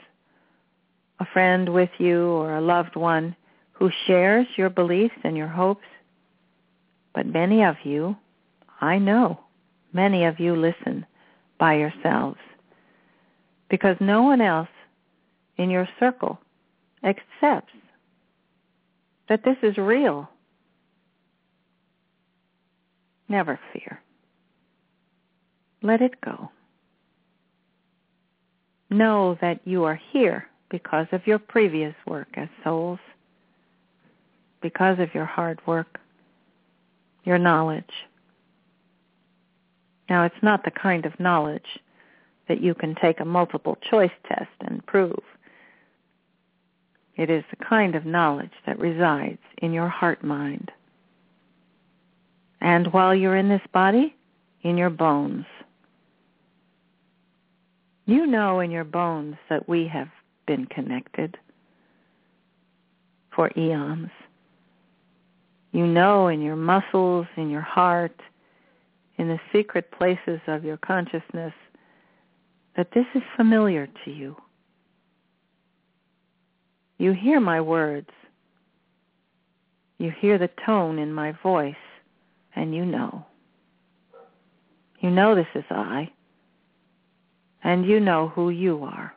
[1.21, 3.37] a friend with you or a loved one
[3.71, 5.87] who shares your beliefs and your hopes.
[7.15, 8.17] But many of you,
[8.81, 9.39] I know,
[9.93, 11.07] many of you listen
[11.61, 12.39] by yourselves
[13.69, 14.69] because no one else
[15.59, 16.41] in your circle
[17.05, 17.73] accepts
[19.29, 20.29] that this is real.
[23.29, 24.01] Never fear.
[25.83, 26.51] Let it go.
[28.91, 32.99] Know that you are here because of your previous work as souls,
[34.61, 35.99] because of your hard work,
[37.25, 37.91] your knowledge.
[40.09, 41.79] Now, it's not the kind of knowledge
[42.49, 45.23] that you can take a multiple choice test and prove.
[47.17, 50.71] It is the kind of knowledge that resides in your heart mind.
[52.61, 54.17] And while you're in this body,
[54.63, 55.47] in your bones.
[58.11, 60.09] You know in your bones that we have
[60.45, 61.37] been connected
[63.33, 64.11] for eons.
[65.71, 68.21] You know in your muscles, in your heart,
[69.19, 71.53] in the secret places of your consciousness
[72.77, 74.35] that this is familiar to you.
[76.99, 78.11] You hear my words.
[79.99, 81.75] You hear the tone in my voice,
[82.57, 83.25] and you know.
[84.99, 86.11] You know this is I,
[87.63, 89.15] and you know who you are.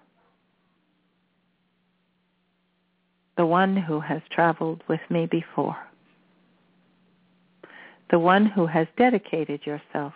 [3.37, 5.77] The one who has traveled with me before.
[8.11, 10.13] The one who has dedicated yourself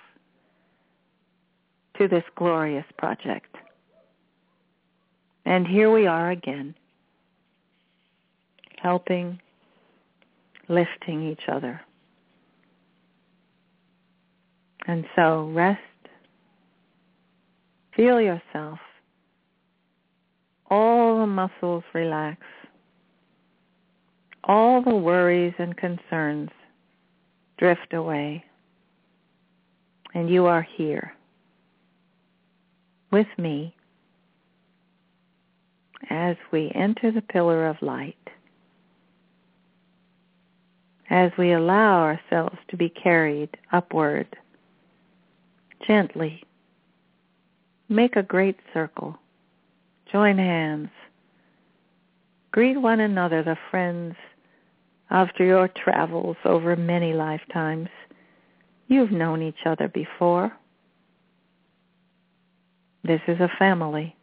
[1.98, 3.56] to this glorious project.
[5.46, 6.76] And here we are again
[8.82, 9.40] helping,
[10.68, 11.82] lifting each other.
[14.86, 15.82] And so rest,
[17.98, 18.80] feel yourself,
[20.70, 22.39] all the muscles relax,
[24.43, 26.52] all the worries and concerns
[27.58, 28.45] drift away,
[30.14, 31.14] and you are here
[33.12, 33.76] with me
[36.12, 38.16] as we enter the pillar of light
[41.10, 44.28] as we allow ourselves to be carried upward
[45.88, 46.43] gently.
[47.90, 49.18] Make a great circle.
[50.12, 50.90] Join hands.
[52.52, 54.16] Greet one another, the friends
[55.10, 57.90] after your travels over many lifetimes.
[58.88, 60.52] You've known each other before.
[63.04, 64.16] This is a family.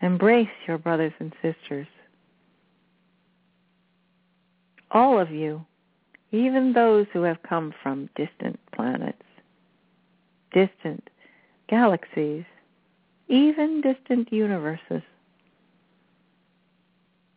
[0.00, 1.86] Embrace your brothers and sisters
[4.96, 5.64] all of you,
[6.32, 9.22] even those who have come from distant planets,
[10.56, 11.06] distant
[11.68, 12.44] galaxies,
[13.28, 15.02] even distant universes.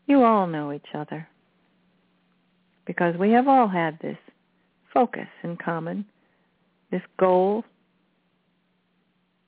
[0.07, 1.28] You all know each other
[2.86, 4.17] because we have all had this
[4.93, 6.05] focus in common,
[6.91, 7.65] this goal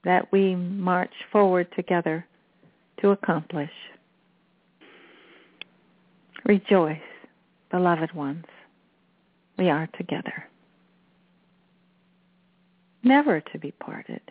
[0.03, 2.25] that we march forward together
[2.99, 3.71] to accomplish.
[6.43, 6.97] Rejoice
[7.71, 8.45] beloved ones,
[9.57, 10.50] we are together,
[13.03, 14.21] never to be parted,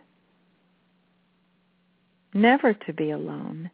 [2.34, 3.70] never to be alone.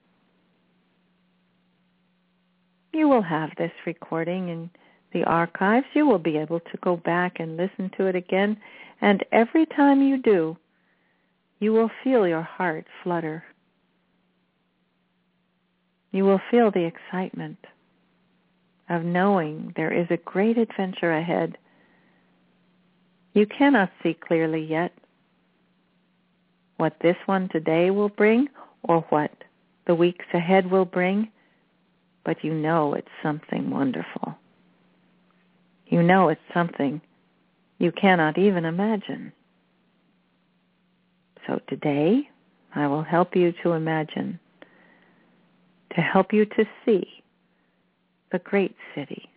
[2.93, 4.71] You will have this recording in
[5.13, 8.57] the archives, you will be able to go back and listen to it again.
[9.01, 10.57] And every time you do,
[11.59, 13.45] you will feel your heart flutter.
[16.13, 17.59] You will feel the excitement
[18.89, 21.59] of knowing there is a great adventure ahead.
[23.37, 24.95] You cannot see clearly yet
[26.79, 28.49] what this one today will bring
[28.83, 29.31] or what
[29.87, 31.29] the weeks ahead will bring,
[32.25, 34.39] but you know it's something wonderful.
[35.89, 37.03] You know it's something
[37.79, 39.31] you cannot even imagine.
[41.47, 42.31] So today,
[42.75, 44.41] I will help you to imagine,
[45.95, 47.23] to help you to see
[48.33, 49.29] the great city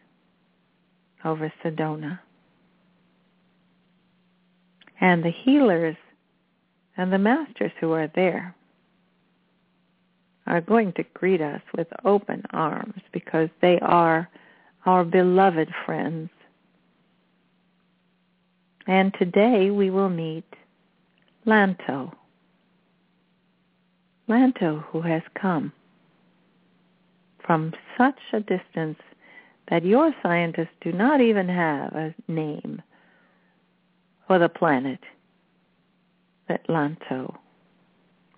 [1.26, 2.20] over Sedona.
[5.02, 5.95] And the healers
[6.97, 8.56] and the masters who are there
[10.47, 14.28] are going to greet us with open arms because they are
[14.86, 16.30] our beloved friends.
[18.88, 20.45] And today we will meet
[21.45, 22.12] Lanto.
[24.28, 25.72] Lanto who has come
[27.45, 29.00] from such a distance
[29.70, 32.82] that your scientists do not even have a name
[34.30, 35.00] for the planet
[36.48, 37.36] that Lanto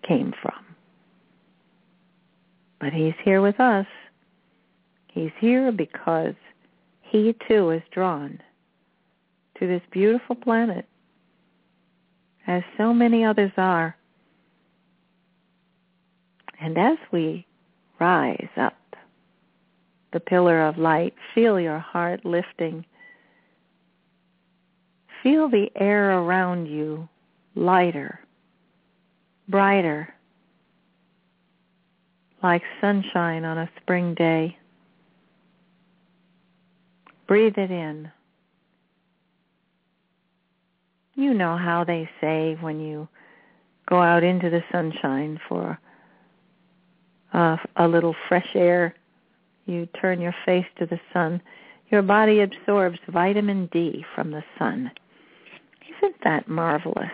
[0.08, 0.64] came from.
[2.80, 3.86] But he's here with us.
[5.10, 6.36] He's here because
[7.02, 8.40] he too is drawn
[9.60, 10.86] to this beautiful planet,
[12.48, 13.98] as so many others are.
[16.62, 17.46] And as we
[18.00, 18.78] rise up
[20.14, 22.86] the pillar of light, feel your heart lifting.
[25.24, 27.08] Feel the air around you
[27.56, 28.20] lighter,
[29.48, 30.14] brighter,
[32.42, 34.58] like sunshine on a spring day.
[37.28, 38.12] Breathe it in.
[41.16, 43.08] You know how they say when you
[43.86, 45.80] go out into the sunshine for
[47.34, 48.96] uh, a little fresh air,
[49.66, 51.42] you turn your face to the sun,
[51.90, 54.92] your body absorbs vitamin D from the sun.
[56.02, 57.12] Isn't that marvelous?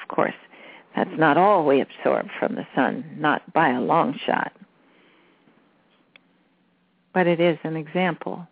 [0.00, 0.34] Of course,
[0.94, 4.52] that's not all we absorb from the sun, not by a long shot.
[7.12, 8.46] But it is an example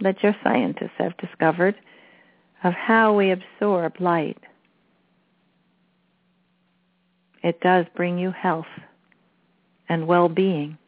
[0.00, 1.74] that your scientists have discovered
[2.62, 4.38] of how we absorb light.
[7.42, 8.66] It does bring you health
[9.88, 10.78] and well-being.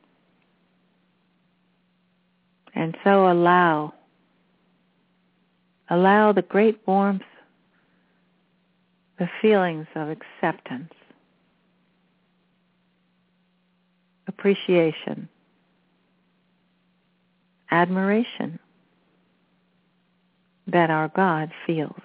[2.75, 3.95] And so allow,
[5.93, 7.23] allow the great warmth
[9.19, 10.93] the feelings of acceptance,
[14.27, 15.29] appreciation,
[17.71, 18.59] admiration
[20.67, 22.01] that our God feels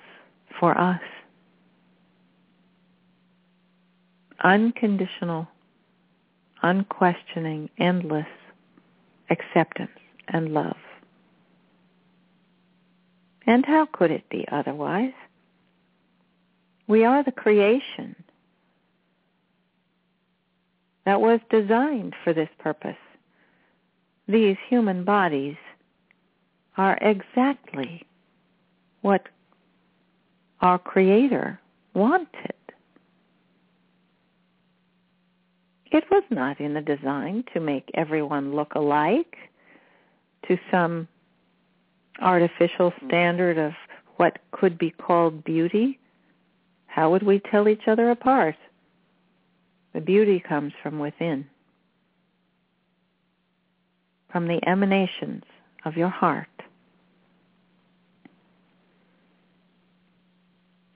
[0.59, 1.01] for us.
[4.43, 5.47] Unconditional,
[6.61, 8.27] unquestioning, endless
[9.29, 10.75] acceptance and love.
[13.47, 15.13] And how could it be otherwise?
[16.87, 18.15] We are the creation
[21.05, 22.97] that was designed for this purpose.
[24.27, 25.55] These human bodies
[26.75, 28.05] are exactly
[29.01, 29.27] what
[30.59, 31.59] our Creator
[31.93, 32.53] wanted.
[35.89, 39.37] It was not in the design to make everyone look alike
[40.49, 41.07] to some
[42.21, 43.73] artificial standard of
[44.17, 45.99] what could be called beauty.
[46.87, 48.55] How would we tell each other apart?
[49.93, 51.45] The beauty comes from within,
[54.31, 55.43] from the emanations
[55.85, 56.47] of your heart.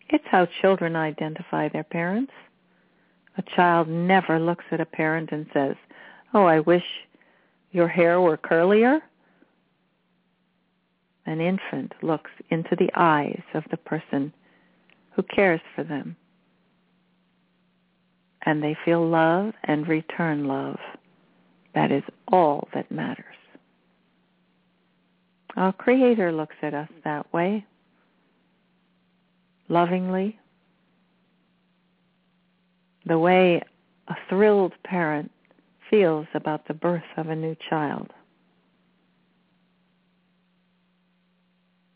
[0.09, 2.33] It's how children identify their parents.
[3.37, 5.75] A child never looks at a parent and says,
[6.33, 6.83] oh, I wish
[7.71, 8.99] your hair were curlier.
[11.25, 14.33] An infant looks into the eyes of the person
[15.11, 16.15] who cares for them.
[18.43, 20.79] And they feel love and return love.
[21.75, 23.25] That is all that matters.
[25.55, 27.65] Our Creator looks at us that way,
[29.67, 30.39] lovingly,
[33.05, 33.61] the way
[34.07, 35.31] a thrilled parent
[35.89, 38.11] feels about the birth of a new child.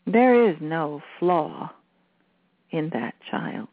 [0.06, 1.70] There is no flaw
[2.70, 3.68] in that child.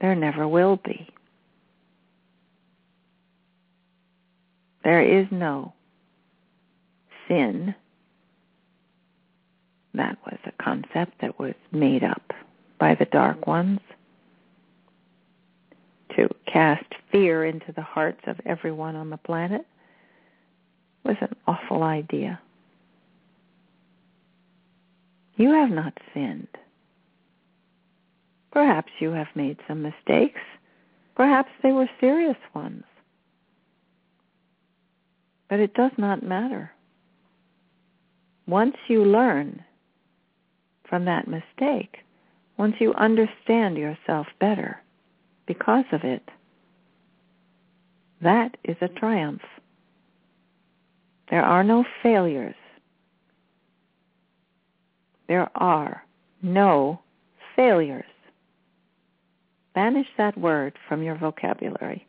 [0.00, 1.08] There never will be.
[4.84, 5.74] There is no
[7.26, 7.74] sin
[9.98, 12.32] That was a concept that was made up
[12.78, 13.80] by the dark ones
[16.16, 19.66] to cast fear into the hearts of everyone on the planet
[21.04, 22.40] was an awful idea.
[25.38, 26.48] You have not sinned.
[28.50, 30.40] Perhaps you have made some mistakes.
[31.14, 32.82] Perhaps they were serious ones.
[35.48, 36.72] But it does not matter.
[38.48, 39.64] Once you learn
[40.88, 41.98] from that mistake,
[42.56, 44.82] once you understand yourself better
[45.46, 46.28] because of it,
[48.22, 49.42] that is a triumph.
[51.30, 52.56] There are no failures.
[55.28, 56.04] There are
[56.42, 57.00] no
[57.54, 58.04] failures.
[59.74, 62.06] Banish that word from your vocabulary.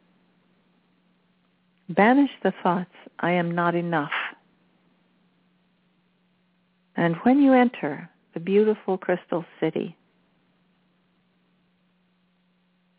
[1.90, 4.12] Banish the thoughts, I am not enough.
[6.96, 9.96] And when you enter the beautiful crystal city,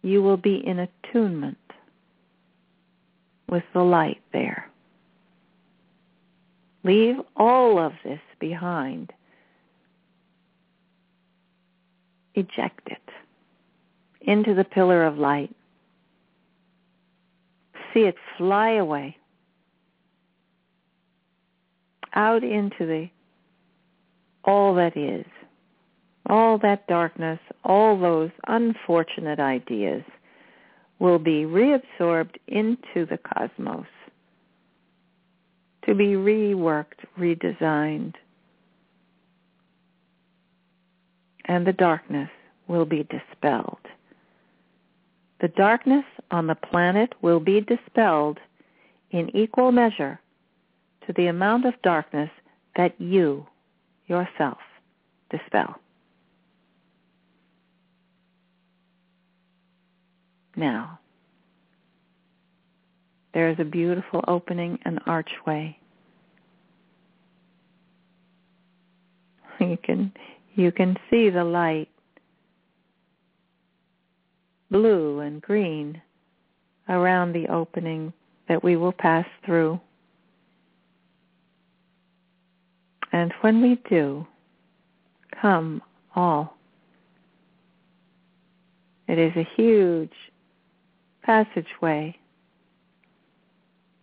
[0.02, 1.58] you will be in attunement
[3.48, 4.70] with the light there.
[6.82, 9.12] Leave all of this behind.
[12.34, 12.98] Eject it
[14.22, 15.54] into the pillar of light.
[17.92, 19.16] See it fly away
[22.14, 23.08] out into the
[24.44, 25.26] all that is,
[26.26, 30.02] all that darkness, all those unfortunate ideas
[30.98, 33.86] will be reabsorbed into the cosmos
[35.86, 38.14] to be reworked, redesigned,
[41.50, 42.30] and the darkness
[42.68, 43.80] will be dispelled.
[45.40, 48.38] The darkness on the planet will be dispelled
[49.10, 50.20] in equal measure
[51.06, 52.30] to the amount of darkness
[52.76, 53.44] that you
[54.06, 54.58] yourself
[55.28, 55.74] dispel.
[60.54, 61.00] Now,
[63.34, 65.76] there is a beautiful opening and archway.
[69.60, 70.10] You can
[70.60, 71.88] you can see the light
[74.70, 76.00] blue and green
[76.88, 78.12] around the opening
[78.48, 79.80] that we will pass through.
[83.12, 84.26] And when we do,
[85.40, 85.82] come
[86.14, 86.56] all.
[89.08, 90.12] It is a huge
[91.22, 92.16] passageway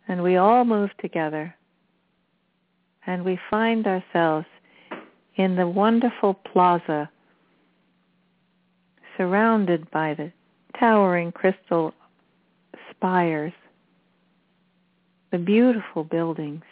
[0.08, 1.56] and we all move together
[3.06, 4.48] and we find ourselves
[5.38, 7.10] in the wonderful plaza
[9.16, 10.32] surrounded by the
[10.80, 11.94] towering crystal
[12.92, 13.54] spires,
[15.32, 16.64] the beautiful buildings.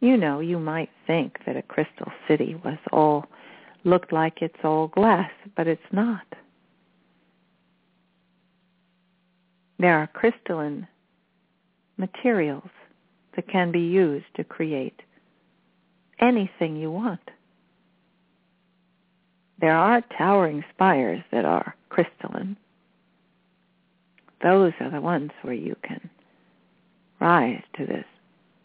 [0.00, 3.26] You know, you might think that a crystal city was all
[3.84, 6.26] looked like it's all glass, but it's not.
[9.78, 10.86] There are crystalline
[11.96, 12.68] materials
[13.36, 15.00] that can be used to create
[16.20, 17.20] anything you want.
[19.60, 22.56] There are towering spires that are crystalline.
[24.42, 26.08] Those are the ones where you can
[27.20, 28.04] rise to this,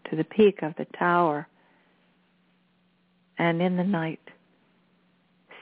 [0.09, 1.47] to the peak of the tower,
[3.39, 4.19] and in the night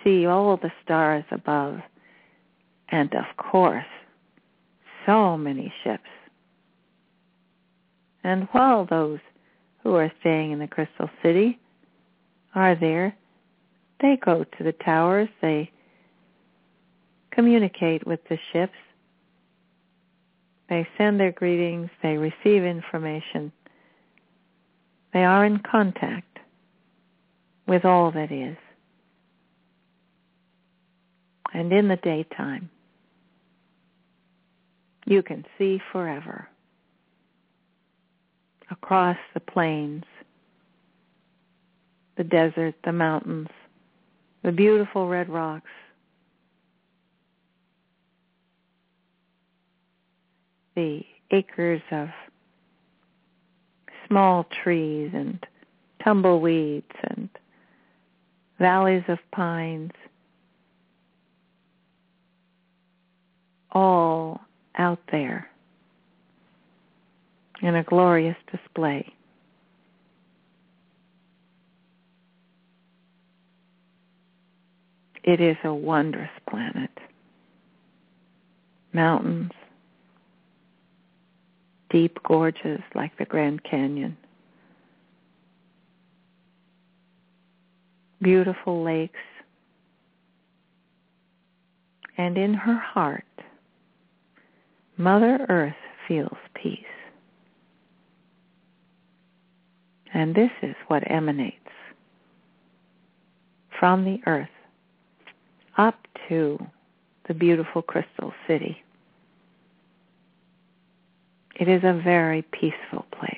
[0.03, 1.79] see all the stars above,
[2.89, 3.85] and of course
[5.05, 6.09] so many ships.
[8.23, 9.19] And while those
[9.81, 11.57] who are staying in the Crystal City
[12.56, 13.16] are there,
[14.02, 15.72] they go to the towers, they
[17.32, 18.74] communicate with the ships,
[20.70, 23.52] they send their greetings, they receive information.
[25.14, 26.39] They are in contact
[27.68, 28.58] with all that is.
[31.54, 32.70] And in the daytime,
[35.06, 36.47] you can see forever
[38.70, 40.06] across the plains,
[42.22, 43.47] the desert, the mountains,
[44.43, 45.72] the beautiful red rocks,
[50.76, 51.01] the
[51.32, 52.09] acres of
[54.07, 55.43] small trees and
[56.03, 57.28] tumbleweeds and
[58.59, 59.91] valleys of pines,
[63.72, 64.39] all
[64.78, 65.49] out there
[67.63, 69.11] in a glorious display.
[75.24, 76.89] It is a wondrous planet.
[78.93, 79.51] Mountains,
[81.89, 84.17] deep gorges like the Grand Canyon,
[88.22, 89.19] beautiful lakes,
[92.17, 93.24] and in her heart,
[94.97, 95.74] Mother Earth
[96.07, 96.80] feels peace.
[100.13, 101.57] And this is what emanates
[103.80, 104.49] from the earth
[105.82, 106.59] up to
[107.27, 108.84] the beautiful crystal city.
[111.55, 113.38] It is a very peaceful place.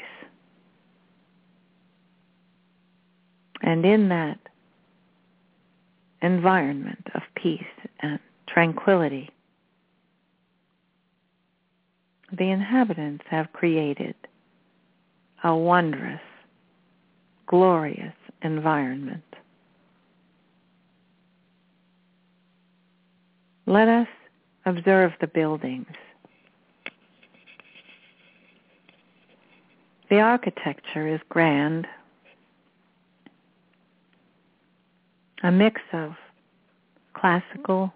[3.61, 4.39] And in that
[6.21, 7.63] environment of peace
[8.01, 9.29] and tranquility,
[12.31, 14.15] the inhabitants have created
[15.45, 16.21] a wondrous,
[17.47, 19.23] glorious environment.
[23.66, 24.07] Let us
[24.66, 25.88] observe the buildings.
[30.09, 31.88] The architecture is grand,
[35.41, 36.14] a mix of
[37.14, 37.93] classical,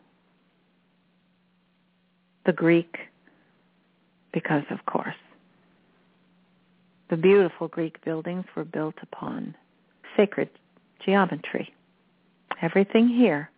[2.46, 2.98] the Greek,
[4.32, 5.16] because of course
[7.10, 9.56] the beautiful Greek buildings were built upon
[10.16, 10.50] sacred
[11.06, 11.74] geometry.
[12.62, 13.50] Everything here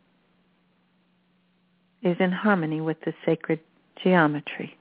[2.03, 3.59] is in harmony with the sacred
[4.03, 4.77] geometry.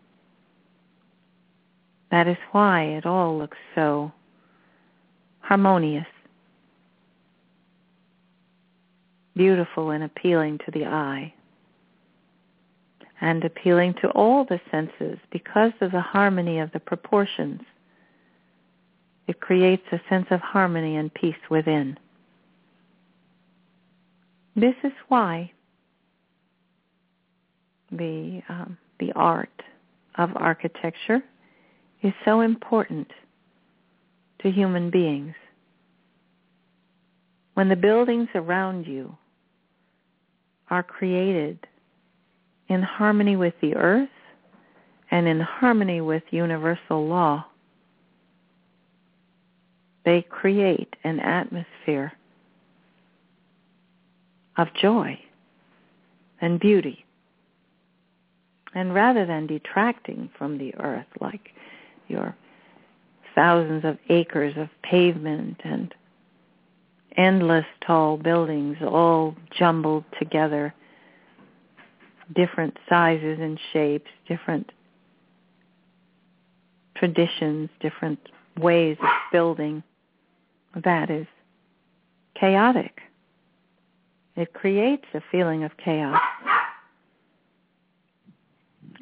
[2.11, 4.13] That is why it all looks so
[5.41, 6.07] harmonious,
[9.35, 11.33] beautiful and appealing to the eye,
[13.21, 17.61] and appealing to all the senses because of the harmony of the proportions.
[19.27, 21.99] It creates a sense of harmony and peace within.
[24.57, 25.53] This is why
[27.91, 29.63] the um, the art
[30.17, 31.23] of architecture
[32.03, 33.09] is so important
[34.41, 35.35] to human beings.
[37.55, 39.17] When the buildings around you
[40.71, 41.59] are created
[42.69, 44.09] in harmony with the earth
[45.11, 47.47] and in harmony with universal law,
[50.05, 52.13] they create an atmosphere
[54.57, 55.19] of joy
[56.41, 57.05] and beauty.
[58.75, 61.51] And rather than detracting from the earth like
[62.09, 62.37] your
[63.35, 65.95] thousands of acres of pavement and
[67.17, 70.75] endless tall buildings all jumbled together,
[72.35, 74.71] different sizes and shapes, different
[76.97, 78.19] traditions, different
[78.59, 79.83] ways of building,
[80.85, 81.27] that is
[82.39, 83.01] chaotic.
[84.37, 86.21] It creates a feeling of chaos.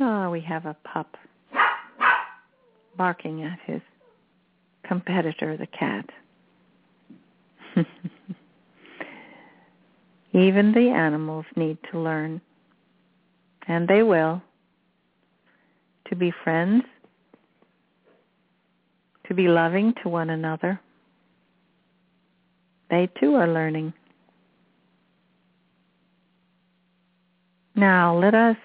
[0.00, 1.16] Oh, we have a pup
[2.96, 3.80] barking at his
[4.86, 6.04] competitor, the cat.
[10.32, 12.40] Even the animals need to learn,
[13.68, 14.42] and they will,
[16.08, 16.84] to be friends,
[19.26, 20.80] to be loving to one another.
[22.90, 23.92] They too are learning.
[27.74, 28.56] Now let us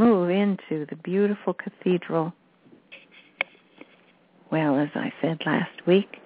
[0.00, 2.32] move into the beautiful cathedral.
[4.50, 6.16] Well, as I said last week,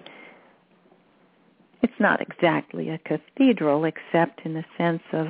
[1.81, 5.27] it's not exactly a cathedral except in the sense of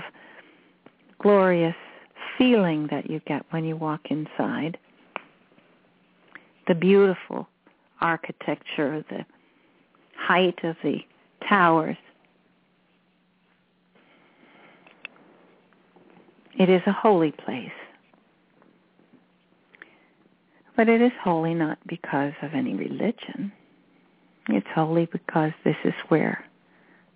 [1.17, 1.75] glorious
[2.37, 4.77] feeling that you get when you walk inside.
[6.67, 7.47] The beautiful
[7.99, 9.25] architecture, the
[10.15, 10.99] height of the
[11.49, 11.97] towers.
[16.59, 17.71] It is a holy place.
[20.75, 23.51] But it is holy not because of any religion.
[24.49, 26.45] It's holy because this is where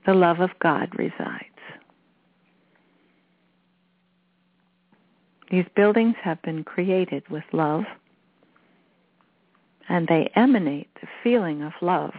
[0.05, 1.45] the love of God resides.
[5.51, 7.83] These buildings have been created with love,
[9.89, 12.13] and they emanate the feeling of love.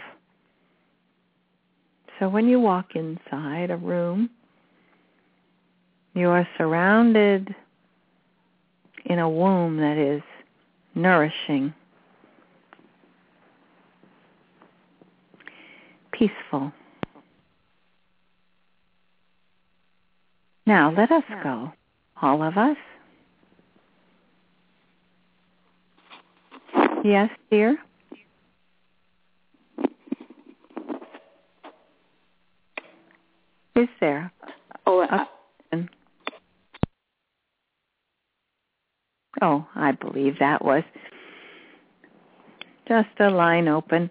[2.18, 4.30] So when you walk inside a room,
[6.14, 7.54] you are surrounded
[9.06, 10.22] in a womb that is
[10.94, 11.72] nourishing,
[16.12, 16.72] peaceful.
[20.66, 21.72] Now let us go,
[22.20, 22.76] all of us.
[27.02, 27.78] Yes, dear?
[33.74, 34.32] Is there?
[34.86, 35.26] Oh,
[39.40, 40.82] Oh, I believe that was
[42.86, 44.10] just a line open.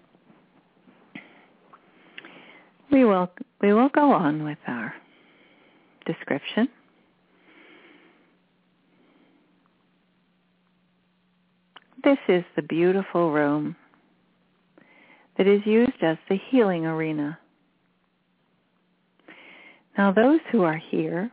[2.90, 3.30] We will
[3.60, 4.94] we will go on with our
[6.06, 6.68] description.
[12.02, 13.76] This is the beautiful room
[15.36, 17.38] that is used as the healing arena.
[19.96, 21.30] Now those who are here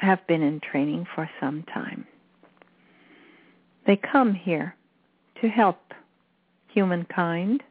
[0.00, 2.06] have been in training for some time.
[3.86, 4.74] They come here
[5.40, 5.78] to help
[6.68, 7.62] humankind.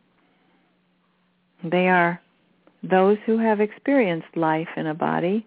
[1.63, 2.21] They are
[2.83, 5.45] those who have experienced life in a body.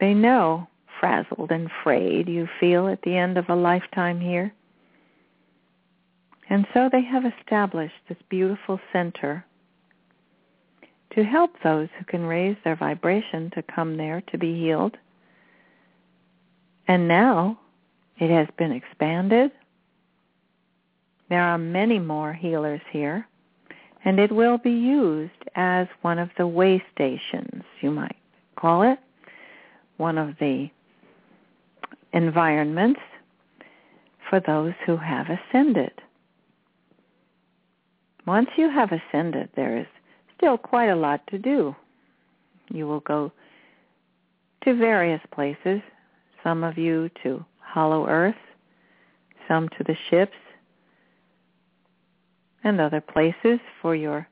[0.00, 0.68] They know
[1.00, 4.52] frazzled and frayed you feel at the end of a lifetime here.
[6.50, 9.44] And so they have established this beautiful center
[11.14, 14.96] to help those who can raise their vibration to come there to be healed.
[16.88, 17.58] And now
[18.18, 19.52] it has been expanded.
[21.28, 23.26] There are many more healers here,
[24.04, 28.16] and it will be used as one of the way stations, you might
[28.56, 28.98] call it,
[29.96, 30.68] one of the
[32.12, 33.00] environments
[34.28, 35.92] for those who have ascended.
[38.26, 39.86] Once you have ascended, there is
[40.36, 41.74] still quite a lot to do.
[42.70, 43.32] You will go
[44.64, 45.80] to various places,
[46.42, 48.34] some of you to Hollow Earth,
[49.48, 50.36] some to the ships,
[52.62, 54.26] and other places for your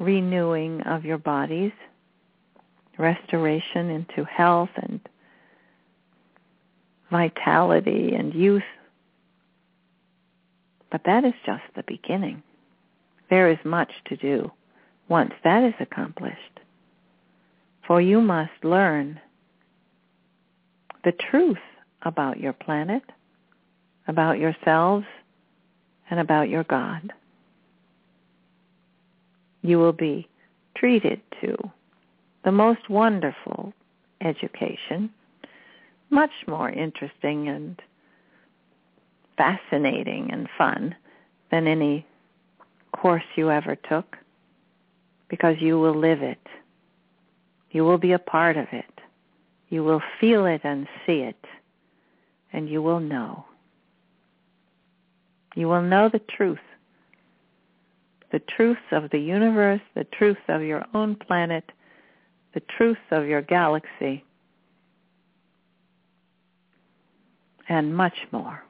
[0.00, 1.72] renewing of your bodies,
[2.98, 5.00] restoration into health and
[7.10, 8.62] vitality and youth.
[10.90, 12.42] But that is just the beginning.
[13.30, 14.50] There is much to do
[15.08, 16.60] once that is accomplished.
[17.86, 19.20] For you must learn
[21.04, 21.58] the truth
[22.02, 23.02] about your planet,
[24.08, 25.06] about yourselves,
[26.10, 27.12] and about your God.
[29.62, 30.28] You will be
[30.76, 31.56] treated to
[32.44, 33.72] the most wonderful
[34.20, 35.10] education,
[36.10, 37.80] much more interesting and
[39.36, 40.94] fascinating and fun
[41.50, 42.06] than any
[43.06, 44.16] course you ever took
[45.28, 46.44] because you will live it.
[47.70, 49.00] You will be a part of it.
[49.68, 51.44] You will feel it and see it,
[52.52, 53.44] and you will know.
[55.54, 56.66] You will know the truth.
[58.32, 61.70] The truth of the universe, the truth of your own planet,
[62.54, 64.24] the truth of your galaxy,
[67.68, 68.65] and much more.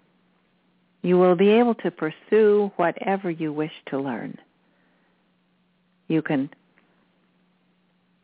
[1.06, 4.36] You will be able to pursue whatever you wish to learn.
[6.08, 6.50] You can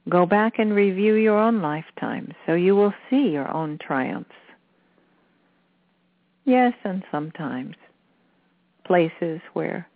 [0.08, 4.34] go back and review your own lifetime so you will see your own triumphs.
[6.44, 7.76] Yes, and sometimes
[8.84, 9.86] places where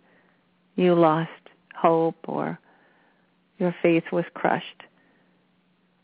[0.77, 1.29] you lost
[1.75, 2.57] hope or
[3.57, 4.83] your faith was crushed.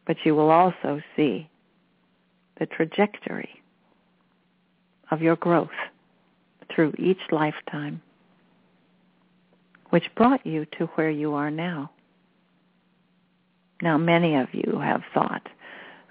[0.05, 1.49] But you will also see
[2.60, 3.64] the trajectory
[5.11, 5.69] of your growth
[6.73, 8.01] through each lifetime,
[9.89, 11.91] which brought you to where you are now.
[13.81, 15.47] Now, many of you have thought,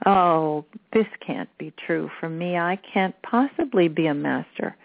[0.05, 2.59] oh, this can't be true for me.
[2.59, 4.76] I can't possibly be a master.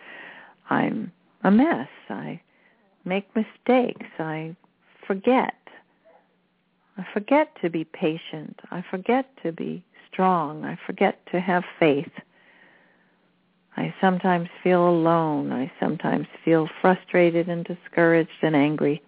[0.70, 1.12] I'm
[1.44, 1.90] a mess.
[2.10, 2.40] I
[3.06, 4.08] make mistakes.
[4.20, 4.56] I
[5.06, 5.54] forget.
[6.98, 8.60] I forget to be patient.
[8.72, 10.66] I forget to be strong.
[10.66, 12.12] I forget to have faith.
[13.78, 15.52] I sometimes feel alone.
[15.52, 19.04] I sometimes feel frustrated and discouraged and angry.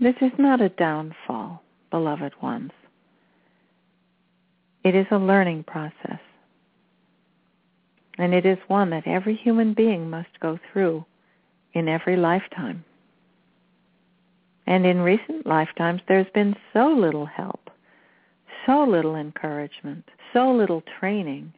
[0.00, 2.70] This is not a downfall, beloved ones.
[4.84, 6.20] It is a learning process.
[8.16, 11.04] And it is one that every human being must go through
[11.74, 12.84] in every lifetime.
[14.66, 17.70] And in recent lifetimes, there's been so little help,
[18.64, 21.52] so little encouragement, so little training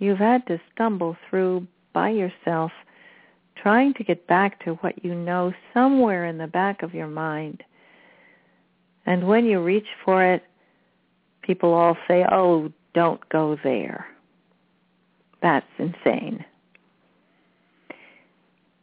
[0.00, 2.72] you've had to stumble through by yourself
[3.62, 7.62] trying to get back to what you know somewhere in the back of your mind.
[9.06, 10.42] And when you reach for it,
[11.42, 14.06] people all say, oh, don't go there.
[15.42, 16.44] That's insane.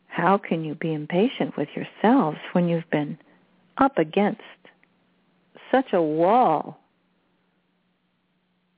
[0.08, 3.18] How can you be impatient with yourselves when you've been
[3.78, 4.42] up against
[5.72, 6.80] such a wall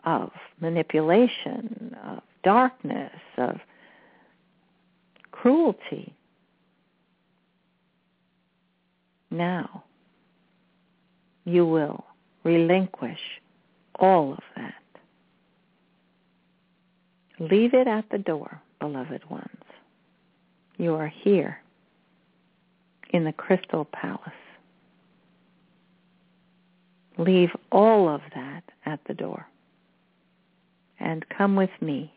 [0.04, 3.58] of manipulation, of darkness, of
[5.32, 6.14] cruelty.
[9.32, 9.84] Now,
[11.46, 12.06] you will
[12.44, 13.20] relinquish
[14.00, 14.74] all of that.
[17.40, 19.46] Leave it at the door, beloved ones.
[20.78, 21.62] you are here
[23.12, 24.20] in the Crystal Palace.
[27.18, 29.46] Leave all of that at the door
[31.00, 32.14] and come with me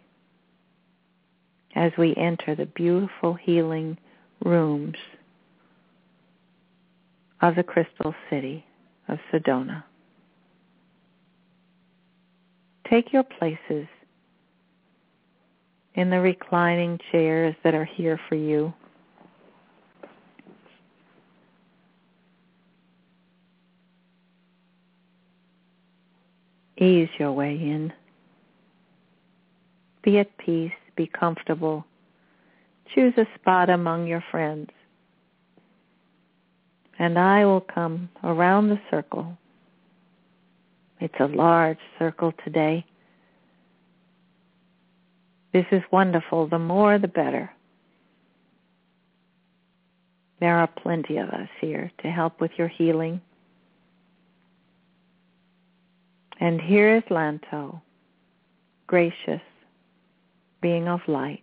[1.74, 3.96] as we enter the beautiful healing
[4.44, 4.96] rooms
[7.40, 8.64] of the Crystal City
[9.08, 9.84] of Sedona.
[12.88, 13.86] Take your places
[15.94, 18.72] in the reclining chairs that are here for you.
[26.78, 27.92] Ease your way in.
[30.02, 30.72] Be at peace.
[30.96, 31.84] Be comfortable.
[32.94, 34.70] Choose a spot among your friends.
[36.98, 39.36] And I will come around the circle.
[41.00, 42.84] It's a large circle today.
[45.52, 46.46] This is wonderful.
[46.46, 47.50] The more, the better.
[50.40, 53.20] There are plenty of us here to help with your healing.
[56.40, 57.80] And here is Lanto,
[58.88, 59.40] gracious,
[60.62, 61.42] being of light.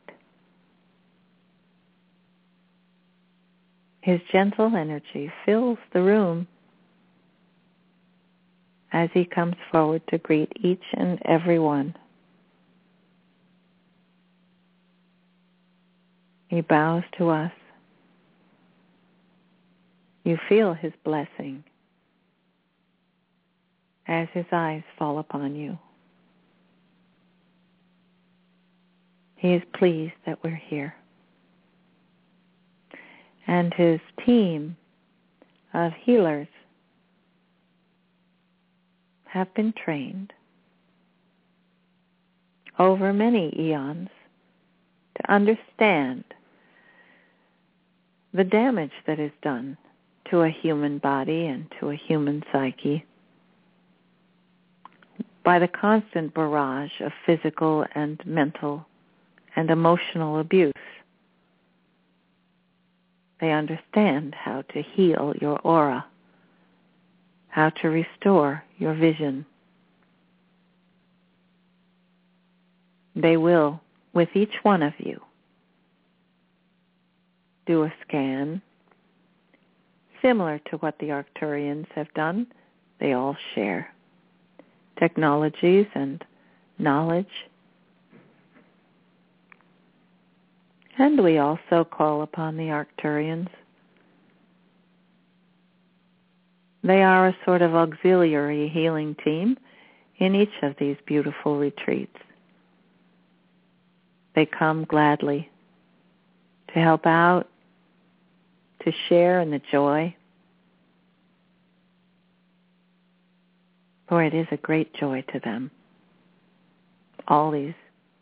[4.02, 6.48] His gentle energy fills the room
[8.92, 11.96] as he comes forward to greet each and every one.
[16.48, 17.52] He bows to us.
[20.24, 21.64] You feel his blessing
[24.08, 25.78] as his eyes fall upon you.
[29.40, 30.94] He is pleased that we're here.
[33.48, 34.76] And his team
[35.74, 36.48] of healers
[39.24, 40.34] have been trained
[42.80, 44.10] over many eons
[45.16, 46.26] to understand
[48.34, 49.78] the damage that is done
[50.32, 53.06] to a human body and to a human psyche
[55.46, 58.86] by the constant barrage of physical and mental
[59.60, 60.72] and emotional abuse.
[63.42, 66.06] They understand how to heal your aura,
[67.50, 69.46] how to restore your vision.
[73.18, 73.82] They will,
[74.14, 75.20] with each one of you,
[77.66, 78.62] do a scan
[80.22, 82.48] similar to what the Arcturians have done.
[83.02, 83.94] They all share
[84.98, 86.24] technologies and
[86.78, 87.49] knowledge.
[91.00, 93.48] And we also call upon the Arcturians.
[96.84, 99.58] They are a sort of auxiliary healing team
[100.18, 102.16] in each of these beautiful retreats.
[104.36, 105.50] They come gladly
[106.74, 107.50] to help out,
[108.84, 110.16] to share in the joy,
[114.10, 115.70] For it is a great joy to them,
[117.28, 117.76] all these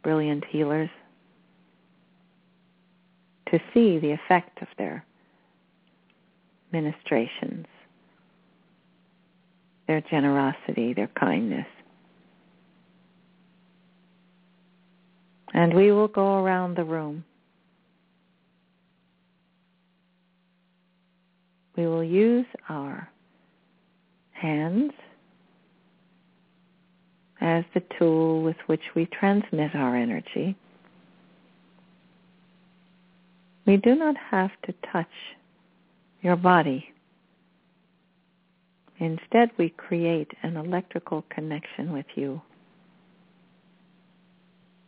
[0.04, 0.90] brilliant healers,
[3.52, 5.06] to see the effect of their
[6.72, 7.66] ministrations,
[9.88, 11.68] their generosity, their kindness.
[15.54, 17.24] And we will go around the room.
[21.76, 23.10] We will use our
[24.32, 24.92] hands
[27.40, 30.56] as the tool with which we transmit our energy.
[33.68, 35.12] We do not have to touch
[36.22, 36.90] your body.
[38.98, 42.42] Instead, we create an electrical connection with you.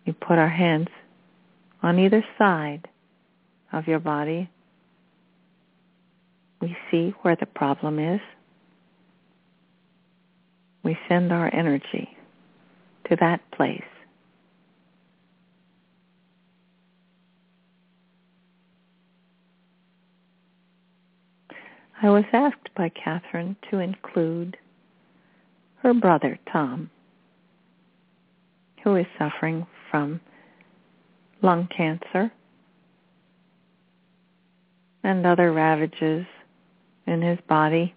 [0.07, 0.87] We put our hands
[1.83, 2.87] on either side
[3.73, 4.49] of your body.
[6.61, 8.21] We see where the problem is.
[10.83, 12.09] We send our energy
[13.09, 13.83] to that place.
[22.01, 24.55] I was asked by Kathryn to include
[25.83, 26.89] her brother, Tom,
[28.83, 30.21] who is suffering from
[31.41, 32.31] lung cancer
[35.03, 36.25] and other ravages
[37.05, 37.93] in his body.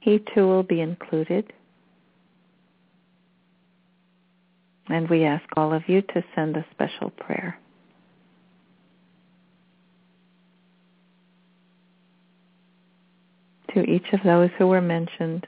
[0.00, 1.52] He too will be included.
[4.88, 7.58] And we ask all of you to send a special prayer.
[13.74, 15.46] To each of those who were mentioned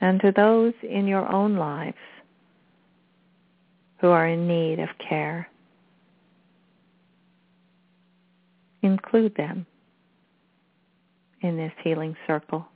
[0.00, 1.96] and to those in your own lives
[4.00, 5.48] who are in need of care
[8.82, 9.66] include them
[11.40, 12.66] in this healing circle.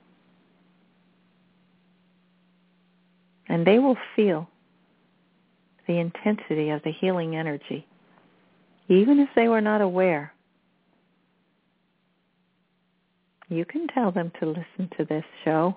[3.48, 4.48] And they will feel
[5.86, 7.86] the intensity of the healing energy,
[8.88, 10.32] even if they were not aware.
[13.48, 15.76] You can tell them to listen to this show.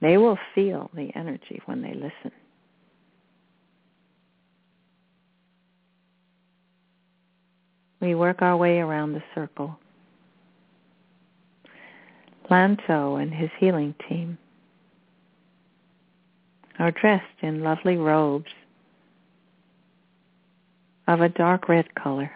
[0.00, 2.32] They will feel the energy when they listen.
[8.00, 9.78] We work our way around the circle.
[12.50, 14.36] Lanto and his healing team
[16.78, 18.50] are dressed in lovely robes
[21.08, 22.30] of a dark red color,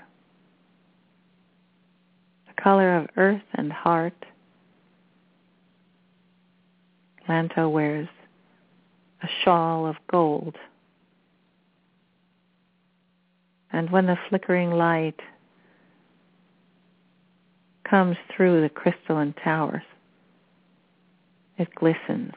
[2.63, 4.27] color of earth and heart.
[7.29, 8.09] Lanto wears
[9.23, 10.57] a shawl of gold.
[13.73, 15.21] And when the flickering light
[17.89, 19.83] comes through the crystalline towers,
[21.59, 22.35] it glistens.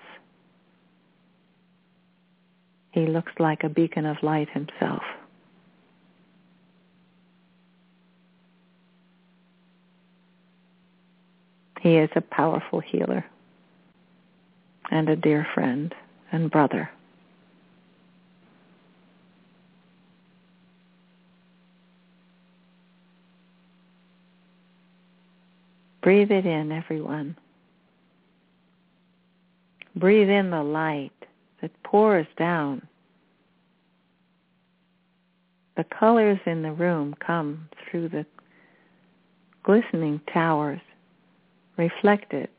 [2.92, 5.04] He looks like a beacon of light himself.
[11.82, 13.26] He is a powerful healer
[14.92, 15.94] and a dear friend
[16.32, 16.92] and brother.
[26.04, 27.36] Breathe it in, everyone.
[29.96, 31.12] Breathe in the light
[31.62, 32.88] that pours down.
[35.78, 38.26] The colors in the room come through the
[39.64, 40.82] glistening towers,
[41.78, 42.50] reflected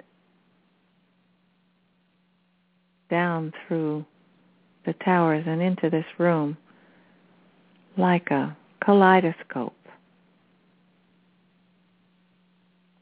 [3.11, 4.05] down through
[4.87, 6.57] the towers and into this room
[7.97, 9.77] like a kaleidoscope.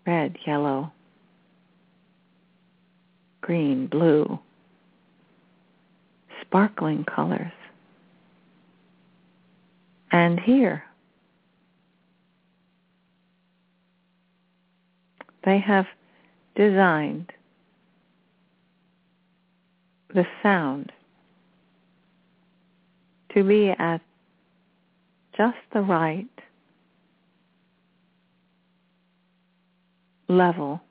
[0.07, 0.93] Red, yellow,
[3.41, 4.39] green, blue,
[6.43, 7.53] sparkling colors.
[10.11, 10.83] And here,
[15.45, 15.87] they have
[16.61, 17.33] designed
[20.15, 20.93] the sound
[23.35, 24.03] to be at
[25.35, 26.29] just the right
[30.29, 30.83] level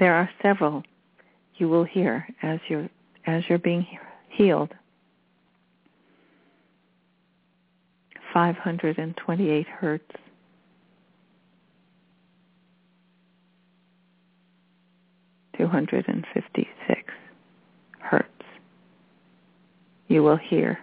[0.00, 0.82] there are several
[1.58, 2.88] you will hear as you're
[3.28, 3.86] as you're being
[4.30, 4.70] healed.
[8.32, 10.04] 528 hertz.
[15.58, 17.12] Two hundred and fifty six
[17.98, 18.28] hertz.
[20.06, 20.78] You will hear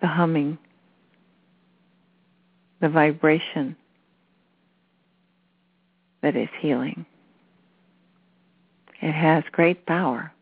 [0.00, 0.56] the humming,
[2.80, 3.76] the vibration
[6.22, 7.04] that is healing.
[9.02, 10.32] It has great power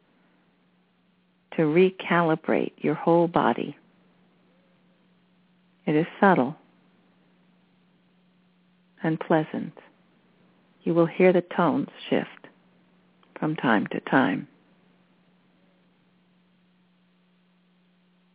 [1.56, 3.76] to recalibrate your whole body.
[5.86, 6.54] It is subtle
[9.02, 9.76] and pleasant.
[10.84, 12.41] You will hear the tones shift
[13.42, 14.46] from time to time.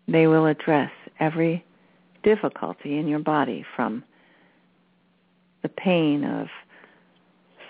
[0.06, 1.64] They will address every
[2.24, 4.04] difficulty in your body from
[5.62, 6.48] the pain of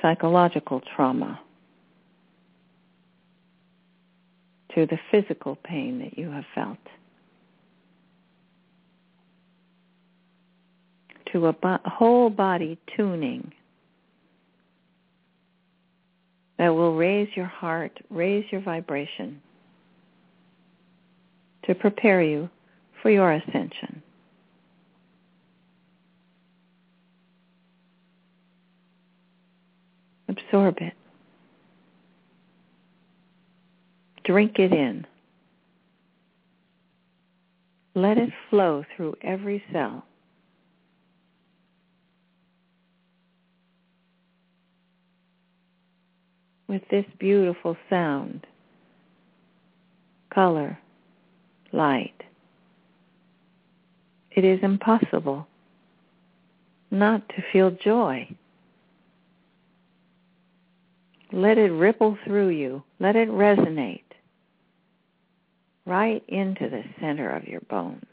[0.01, 1.39] psychological trauma
[4.73, 6.79] to the physical pain that you have felt,
[11.31, 13.53] to a bo- whole body tuning
[16.57, 19.41] that will raise your heart, raise your vibration
[21.65, 22.49] to prepare you
[23.01, 24.01] for your ascension.
[30.29, 30.93] Absorb it.
[34.23, 35.05] Drink it in.
[37.95, 40.05] Let it flow through every cell.
[46.67, 48.45] With this beautiful sound,
[50.33, 50.77] color,
[51.71, 52.23] light,
[54.31, 55.47] it is impossible
[56.91, 58.27] not to feel joy.
[61.31, 62.83] Let it ripple through you.
[62.99, 64.01] Let it resonate
[65.85, 68.03] right into the center of your bones.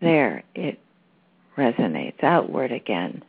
[0.00, 0.78] There it
[1.56, 3.22] resonates outward again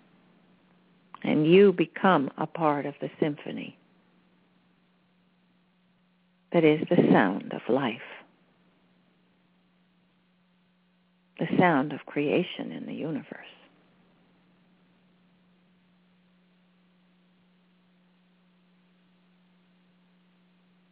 [1.24, 3.78] and you become a part of the symphony
[6.52, 8.02] that is the sound of life,
[11.40, 13.46] the sound of creation in the universe.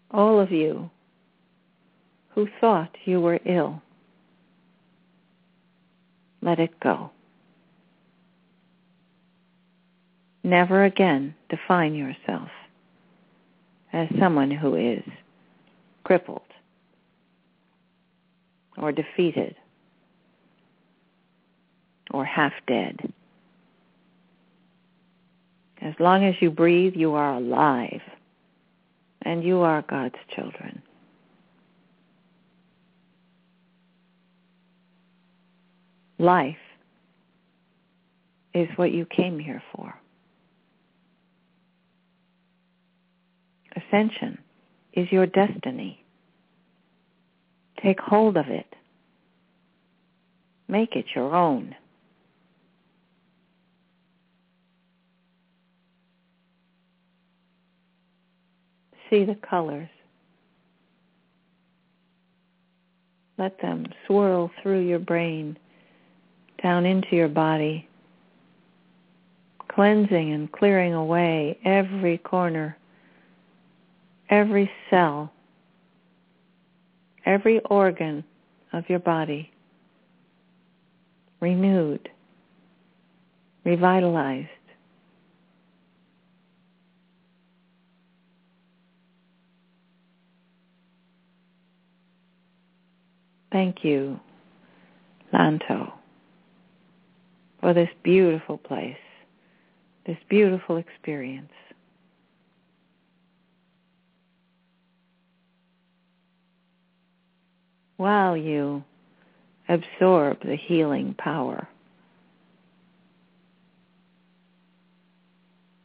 [0.09, 0.89] All of you
[2.29, 3.81] who thought you were ill,
[6.41, 7.11] let it go.
[10.43, 12.49] Never again define yourself
[13.93, 15.03] as someone who is
[16.03, 16.41] crippled
[18.77, 19.55] or defeated
[22.11, 23.13] or half dead.
[25.81, 28.01] As long as you breathe, you are alive,
[29.23, 30.81] and you are God's children.
[36.19, 36.55] Life
[38.53, 40.01] is what you came here for.
[43.91, 44.38] Ascension
[44.93, 46.03] is your destiny.
[47.81, 48.73] Take hold of it.
[50.68, 51.76] Make it your own.
[59.09, 59.89] See the colors.
[63.38, 65.57] Let them swirl through your brain,
[66.63, 67.89] down into your body,
[69.68, 72.77] cleansing and clearing away every corner,
[74.31, 75.31] every cell,
[77.25, 78.23] every organ
[78.73, 79.51] of your body,
[81.41, 82.09] renewed,
[83.65, 84.47] revitalized.
[93.51, 94.17] Thank you,
[95.33, 95.91] Lanto,
[97.59, 98.95] for this beautiful place,
[100.05, 101.51] this beautiful experience.
[108.02, 108.84] While you
[109.69, 111.68] absorb the healing power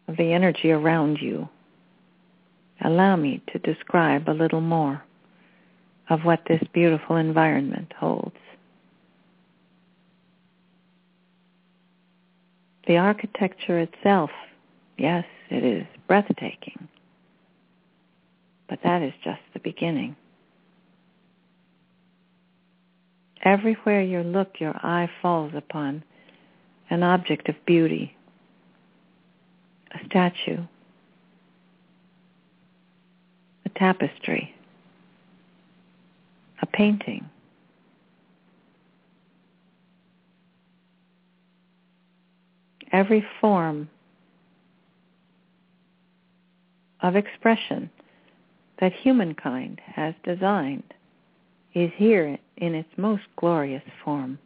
[0.09, 1.47] of the energy around you,
[2.83, 5.05] allow me to describe a little more
[6.09, 8.39] of what this beautiful environment holds.
[12.87, 14.31] The architecture itself,
[14.97, 16.89] yes, it is breathtaking.
[18.71, 20.17] But that is just the beginning.
[23.47, 26.02] Everywhere you look, your eye falls upon
[26.90, 28.16] an object of beauty,
[29.93, 30.64] a statue,
[33.64, 34.52] a tapestry,
[36.60, 37.31] a painting.
[42.90, 43.89] Every form
[47.01, 47.90] of expression
[48.81, 50.93] that humankind has designed
[51.74, 54.39] is here in its most glorious form.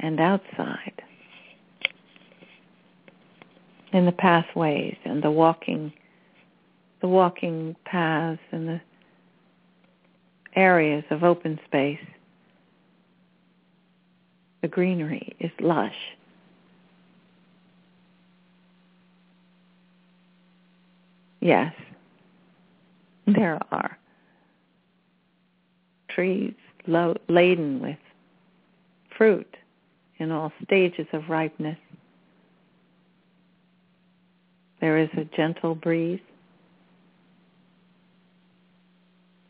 [0.00, 1.02] And outside,
[3.92, 5.92] in the pathways and the walking
[7.02, 8.80] the walking paths and the
[10.54, 11.98] areas of open space.
[14.62, 15.96] The greenery is lush.
[21.42, 21.74] Yes,
[23.26, 23.98] there are
[26.08, 26.54] trees
[26.86, 27.98] lo- laden with
[29.18, 29.56] fruit
[30.18, 31.78] in all stages of ripeness.
[34.80, 36.20] There is a gentle breeze.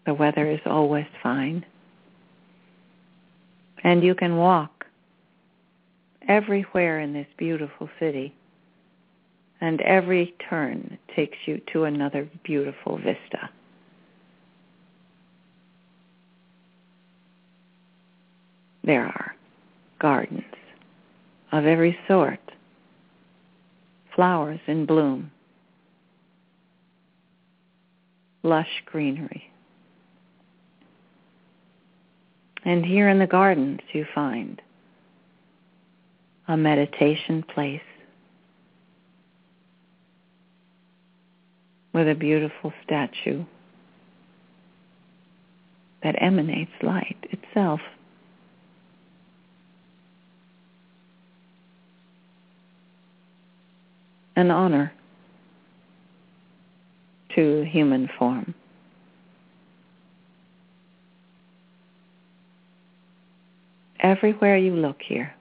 [0.06, 1.62] The weather is always fine.
[3.84, 4.86] And you can walk
[6.26, 8.34] everywhere in this beautiful city.
[9.62, 13.48] And every turn takes you to another beautiful vista.
[18.82, 19.36] There are
[20.00, 20.42] gardens
[21.52, 22.40] of every sort
[24.16, 25.30] flowers in bloom,
[28.42, 29.48] lush greenery.
[32.64, 34.60] And here in the gardens you find
[36.48, 37.80] a meditation place
[41.92, 43.44] with a beautiful statue
[46.02, 47.80] that emanates light itself.
[54.36, 54.92] an honor
[57.34, 58.54] to human form.
[64.00, 65.34] Everywhere you look here,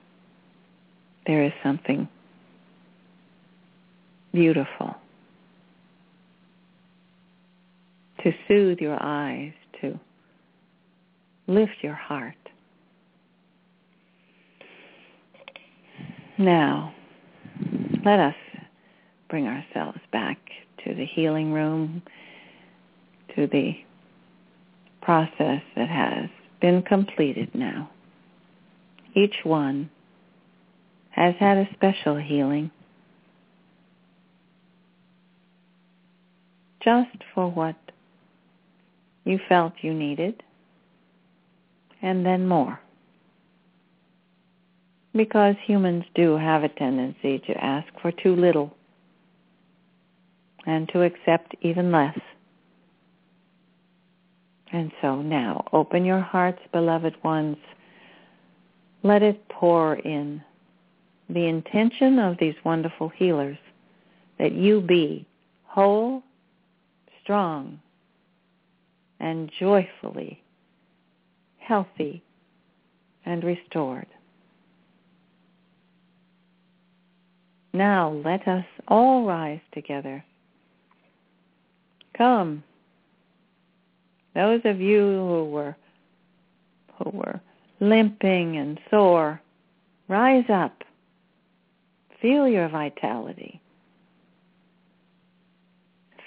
[1.26, 2.08] there is something
[4.32, 4.94] beautiful.
[8.22, 9.98] To soothe your eyes, to
[11.46, 12.34] lift your heart.
[16.38, 16.94] Now,
[18.04, 18.34] let us
[19.28, 20.38] bring ourselves back
[20.84, 22.02] to the healing room,
[23.36, 23.72] to the
[25.00, 26.28] process that has
[26.60, 27.90] been completed now.
[29.14, 29.90] Each one
[31.10, 32.70] has had a special healing
[36.82, 37.76] just for what
[39.24, 40.42] you felt you needed
[42.02, 42.80] and then more.
[45.14, 48.74] Because humans do have a tendency to ask for too little
[50.66, 52.18] and to accept even less.
[54.72, 57.58] And so now, open your hearts, beloved ones.
[59.02, 60.42] Let it pour in
[61.28, 63.58] the intention of these wonderful healers
[64.38, 65.26] that you be
[65.64, 66.22] whole,
[67.22, 67.80] strong,
[69.22, 70.42] and joyfully
[71.58, 72.22] healthy
[73.24, 74.08] and restored.
[77.72, 80.22] Now let us all rise together.
[82.18, 82.62] Come.
[84.34, 85.76] Those of you who were
[86.98, 87.40] who were
[87.80, 89.40] limping and sore,
[90.08, 90.82] rise up.
[92.20, 93.60] Feel your vitality.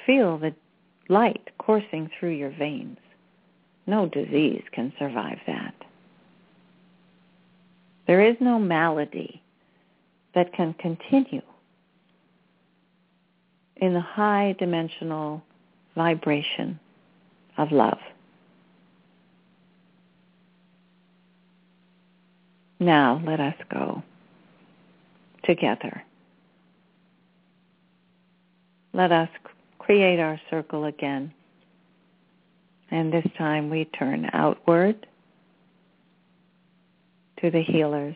[0.06, 0.54] Feel the
[1.10, 2.98] light coursing through your veins.
[3.88, 5.76] No disease can survive that.
[8.08, 9.42] There is no malady
[10.34, 11.42] that can continue
[13.78, 15.42] in the high dimensional
[15.96, 16.80] vibration
[17.58, 18.00] of love.
[22.80, 24.04] Now let us go
[25.44, 26.04] together.
[28.94, 29.30] Let us
[29.86, 31.32] create our circle again.
[32.90, 35.06] And this time we turn outward
[37.42, 38.16] to the healers,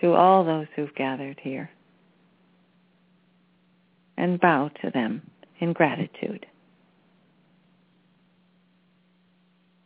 [0.00, 1.70] to all those who've gathered here,
[4.16, 5.22] and bow to them
[5.60, 6.46] in gratitude.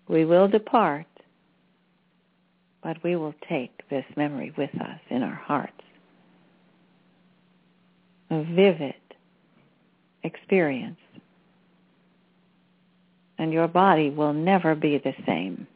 [0.09, 1.07] We will depart,
[2.82, 5.73] but we will take this memory with us in our hearts.
[8.31, 8.95] A vivid
[10.29, 11.01] experience.
[13.39, 15.67] And your body will never be the same.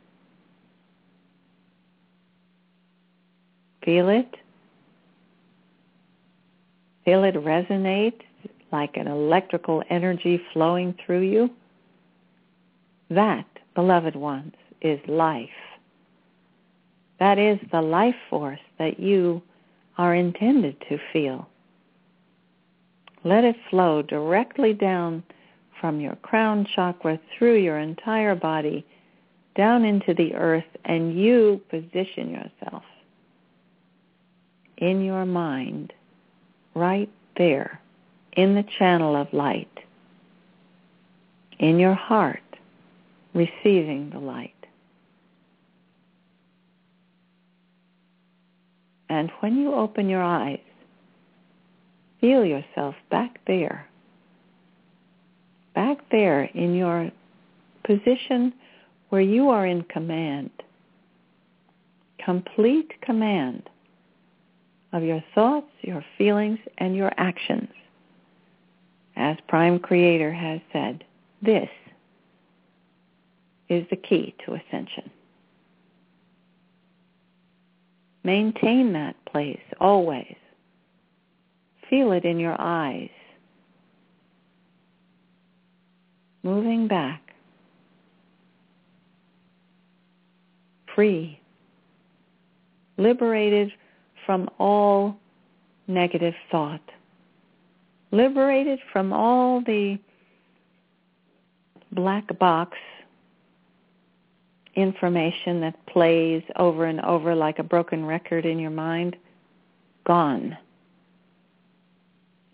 [3.85, 4.37] Feel it.
[7.05, 8.20] Feel it resonate
[8.70, 11.51] like an electrical energy flowing through you.
[13.11, 15.49] That, beloved ones, is life.
[17.19, 19.43] That is the life force that you
[19.99, 21.49] are intended to feel.
[23.24, 25.23] Let it flow directly down
[25.81, 28.85] from your crown chakra through your entire body
[29.55, 32.85] down into the earth and you position yourself
[34.78, 35.93] in your mind
[36.74, 37.81] right there
[38.36, 39.70] in the channel of light,
[41.59, 42.43] in your heart,
[43.35, 44.55] receiving the light.
[49.09, 50.61] And when you open your eyes,
[52.23, 53.86] feel yourself back there,
[55.74, 57.11] back there in your
[57.85, 58.55] position
[59.09, 60.51] where you are in command,
[62.24, 63.69] complete command
[64.93, 67.69] of your thoughts, your feelings, and your actions.
[69.16, 71.03] As Prime Creator has said,
[71.43, 71.69] this
[73.69, 75.11] is the key to ascension.
[78.23, 80.36] Maintain that place always.
[81.93, 83.10] Feel it in your eyes.
[86.43, 87.35] Moving back.
[90.94, 91.39] Free.
[92.97, 93.70] Liberated
[94.24, 95.19] from all
[95.86, 96.81] negative thought
[98.12, 99.98] liberated from all the
[101.93, 102.77] black box
[104.77, 109.16] information that plays over and over like a broken record in your mind,
[110.06, 110.56] gone.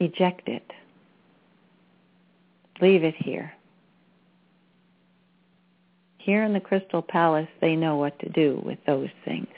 [0.01, 0.71] Eject it.
[2.81, 3.53] Leave it here.
[6.19, 9.49] Here in the Crystal Palace, they know what to do with those things.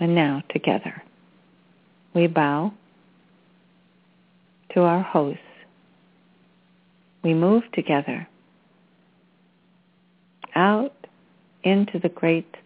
[0.00, 1.02] And now, together
[2.14, 2.72] we bow
[4.74, 5.40] to our hosts.
[7.22, 8.28] We move together
[10.54, 10.94] out
[11.62, 12.56] into the great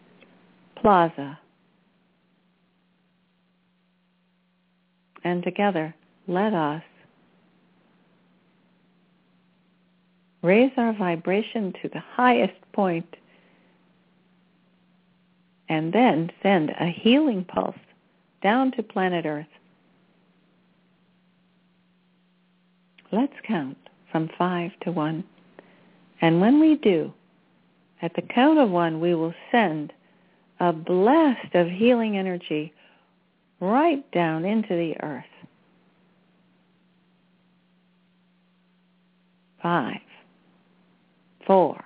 [0.76, 1.38] plaza.
[5.24, 5.94] And together
[6.26, 6.82] let us
[10.42, 13.16] raise our vibration to the highest point
[15.68, 17.76] and then send a healing pulse
[18.42, 19.46] down to planet Earth.
[23.12, 23.76] Let's count
[24.10, 25.24] from five to one.
[26.20, 27.12] And when we do,
[28.00, 29.92] at the count of one, we will send
[30.60, 32.72] a blast of healing energy
[33.62, 35.24] right down into the earth.
[39.62, 40.00] Five,
[41.46, 41.84] four,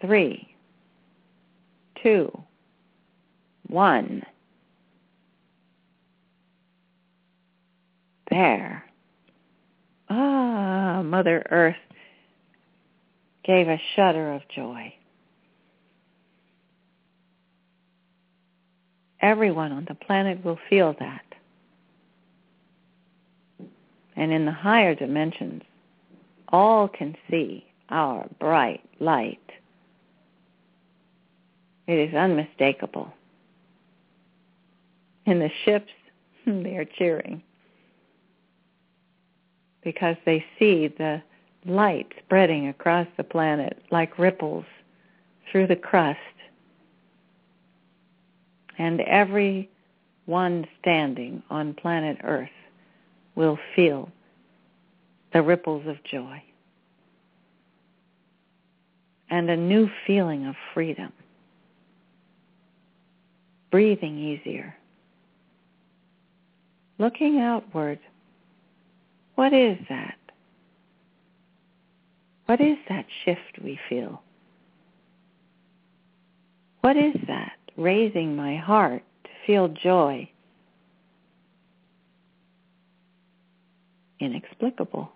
[0.00, 0.48] three,
[2.02, 2.30] two,
[3.68, 4.24] one.
[8.28, 8.84] There.
[10.10, 11.76] Ah, Mother Earth
[13.44, 14.92] gave a shudder of joy.
[19.24, 21.24] Everyone on the planet will feel that.
[24.16, 25.62] And in the higher dimensions,
[26.50, 29.40] all can see our bright light.
[31.86, 33.14] It is unmistakable.
[35.24, 35.92] In the ships,
[36.46, 37.42] they are cheering
[39.82, 41.22] because they see the
[41.64, 44.66] light spreading across the planet like ripples
[45.50, 46.18] through the crust.
[48.78, 49.70] And every
[50.26, 52.48] one standing on planet Earth
[53.34, 54.10] will feel
[55.32, 56.42] the ripples of joy
[59.30, 61.12] and a new feeling of freedom,
[63.70, 64.74] breathing easier,
[66.98, 67.98] looking outward.
[69.34, 70.16] What is that?
[72.46, 74.22] What is that shift we feel?
[76.82, 80.28] What is that raising my heart to feel joy?
[84.20, 85.10] Inexplicable.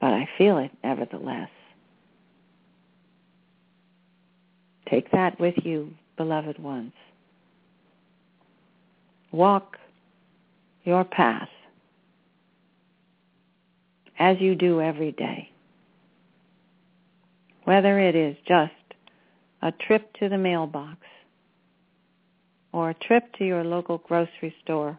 [0.00, 1.48] But I feel it nevertheless.
[4.90, 6.92] Take that with you, beloved ones.
[9.32, 9.76] Walk
[10.84, 11.48] your path
[14.18, 15.50] as you do every day.
[17.64, 18.72] Whether it is just
[19.66, 20.98] a trip to the mailbox
[22.72, 24.96] or a trip to your local grocery store,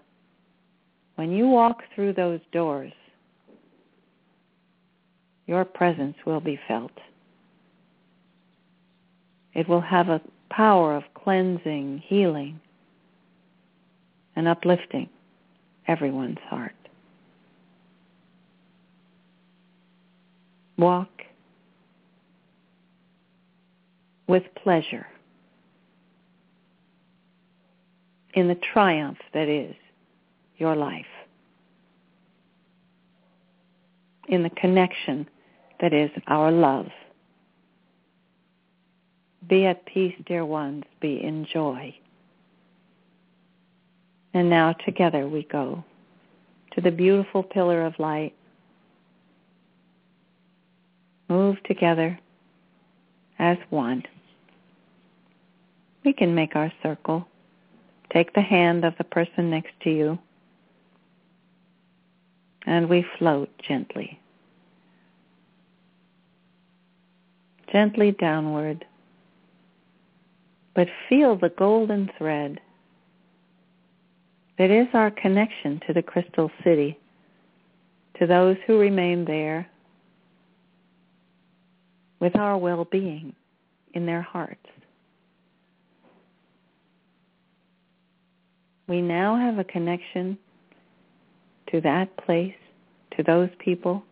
[1.16, 2.92] when you walk through those doors,
[5.46, 6.92] your presence will be felt.
[9.54, 10.20] It will have a
[10.50, 12.60] power of cleansing, healing,
[14.36, 15.08] and uplifting
[15.88, 16.76] everyone's heart.
[20.78, 21.17] Walk
[24.28, 25.08] with pleasure
[28.34, 29.76] in the triumph that is
[30.58, 31.06] your life,
[34.28, 35.28] in the connection
[35.80, 36.88] that is our love.
[39.48, 40.84] Be at peace, dear ones.
[41.00, 41.96] Be in joy.
[44.34, 45.84] And now together we go
[46.74, 48.36] to the beautiful pillar of light
[51.30, 52.20] move together
[53.40, 54.04] as one.
[56.08, 57.28] We can make our circle.
[58.14, 60.18] Take the hand of the person next to you
[62.66, 64.18] and we float gently.
[67.74, 68.86] Gently downward.
[70.74, 72.62] But feel the golden thread
[74.58, 76.98] that is our connection to the crystal city,
[78.18, 79.70] to those who remain there
[82.22, 83.36] with our well-being
[83.94, 84.70] in their hearts.
[88.88, 90.38] We now have a connection
[91.72, 92.56] to that place,
[93.16, 94.04] to those people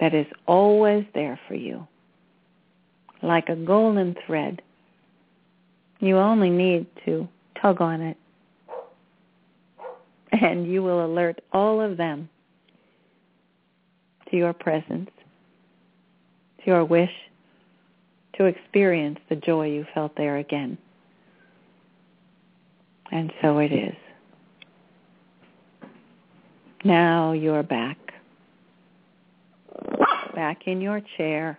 [0.00, 1.86] that is always there for you,
[3.22, 4.60] like a golden thread.
[6.00, 7.28] You only need to
[7.60, 8.16] tug on it,
[10.32, 12.28] and you will alert all of them
[14.30, 15.10] to your presence
[16.64, 17.10] to your wish
[18.34, 20.78] to experience the joy you felt there again.
[23.12, 23.94] And so it is.
[26.82, 27.98] Now you're back.
[30.34, 31.58] Back in your chair.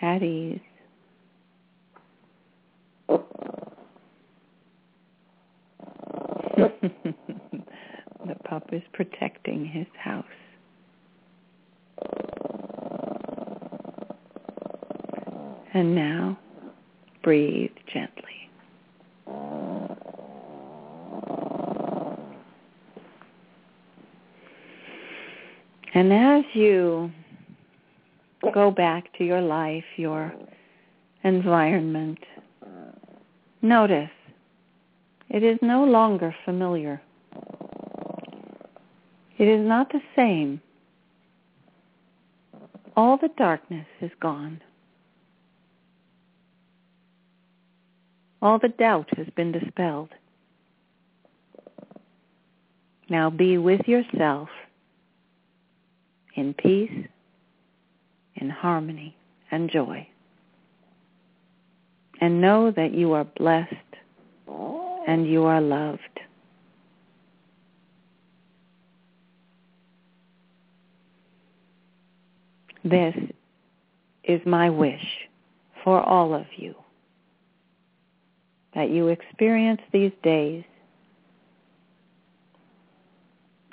[0.00, 0.60] At ease.
[6.56, 10.24] the pup is protecting his house.
[15.74, 16.38] And now
[17.22, 18.19] breathe gently.
[26.00, 27.12] And as you
[28.54, 30.32] go back to your life, your
[31.24, 32.18] environment,
[33.60, 34.08] notice
[35.28, 37.02] it is no longer familiar.
[39.36, 40.62] It is not the same.
[42.96, 44.62] All the darkness is gone.
[48.40, 50.14] All the doubt has been dispelled.
[53.10, 54.48] Now be with yourself
[56.40, 57.06] in peace,
[58.36, 59.14] in harmony,
[59.50, 60.08] and joy.
[62.22, 63.74] And know that you are blessed
[65.06, 66.00] and you are loved.
[72.82, 73.14] This
[74.24, 75.06] is my wish
[75.84, 76.74] for all of you,
[78.74, 80.64] that you experience these days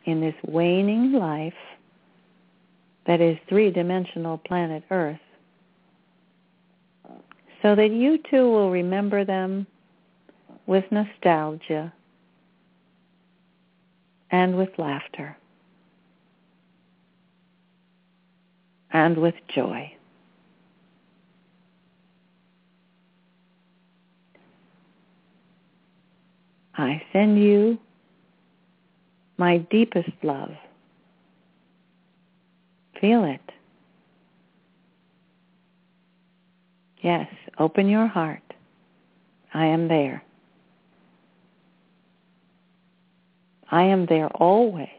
[0.05, 1.53] in this waning life
[3.07, 5.19] that is three-dimensional planet Earth
[7.61, 9.65] so that you too will remember them
[10.67, 11.91] with nostalgia
[14.29, 15.35] and with laughter
[18.91, 19.91] and with joy.
[26.75, 27.79] I send you
[29.37, 30.51] my deepest love.
[32.99, 33.41] Feel it.
[37.01, 37.27] Yes,
[37.59, 38.41] open your heart.
[39.53, 40.23] I am there.
[43.69, 44.89] I am there always.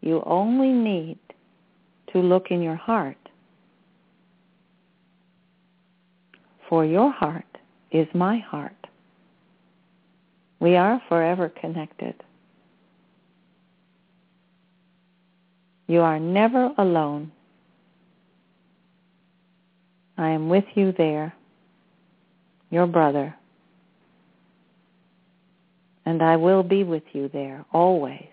[0.00, 1.18] You only need
[2.12, 3.16] to look in your heart.
[6.68, 7.44] For your heart
[7.90, 8.86] is my heart.
[10.60, 12.14] We are forever connected.
[15.86, 17.30] You are never alone.
[20.18, 21.34] I am with you there,
[22.70, 23.34] your brother,
[26.04, 28.26] and I will be with you there always.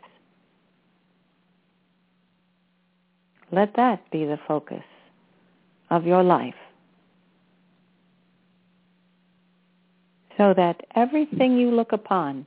[3.51, 4.83] Let that be the focus
[5.91, 6.55] of your life
[10.37, 12.45] so that everything you look upon,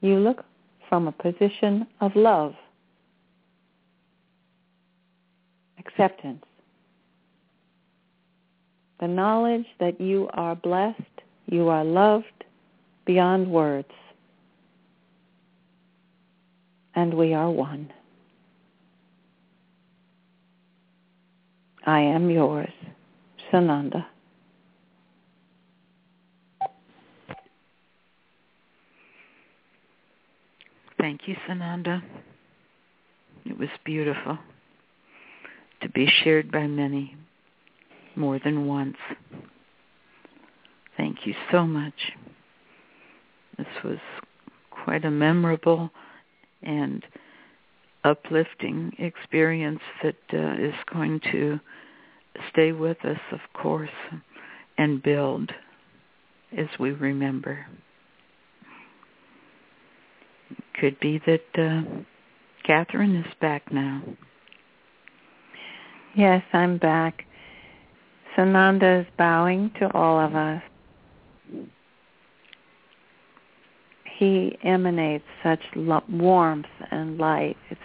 [0.00, 0.44] you look
[0.88, 2.54] from a position of love
[5.98, 6.44] acceptance.
[9.00, 11.00] The knowledge that you are blessed,
[11.46, 12.44] you are loved
[13.04, 13.90] beyond words,
[16.94, 17.92] and we are one.
[21.86, 22.72] I am yours,
[23.52, 24.04] Sananda.
[31.00, 32.02] Thank you, Sananda.
[33.46, 34.36] It was beautiful
[35.82, 37.16] to be shared by many
[38.16, 38.96] more than once.
[40.96, 41.94] Thank you so much.
[43.56, 43.98] This was
[44.70, 45.90] quite a memorable
[46.62, 47.04] and
[48.04, 51.60] uplifting experience that uh, is going to
[52.50, 53.90] stay with us, of course,
[54.76, 55.52] and build
[56.56, 57.66] as we remember.
[60.80, 61.82] Could be that uh,
[62.66, 64.02] Kathryn is back now.
[66.18, 67.24] Yes, I'm back.
[68.36, 70.60] Sananda is bowing to all of us.
[74.18, 77.56] He emanates such lo- warmth and light.
[77.70, 77.80] It's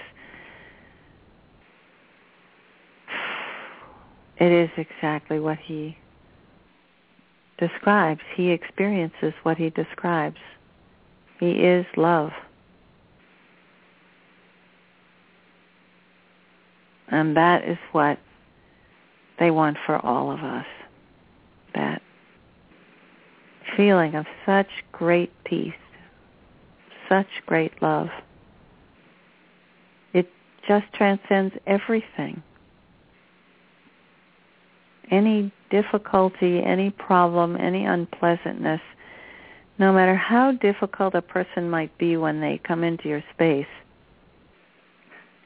[4.37, 5.95] it is exactly what he
[7.59, 8.21] describes.
[8.35, 10.39] He experiences what he describes.
[11.39, 12.31] He is love.
[17.13, 18.17] And that is what
[19.37, 20.65] they want for all of us.
[21.75, 22.01] That
[23.77, 25.73] feeling of such great peace,
[27.07, 28.07] such great love.
[30.15, 30.27] It
[30.67, 32.41] just transcends everything.
[35.11, 38.81] Any difficulty, any problem, any unpleasantness,
[39.77, 43.67] no matter how difficult a person might be when they come into your space,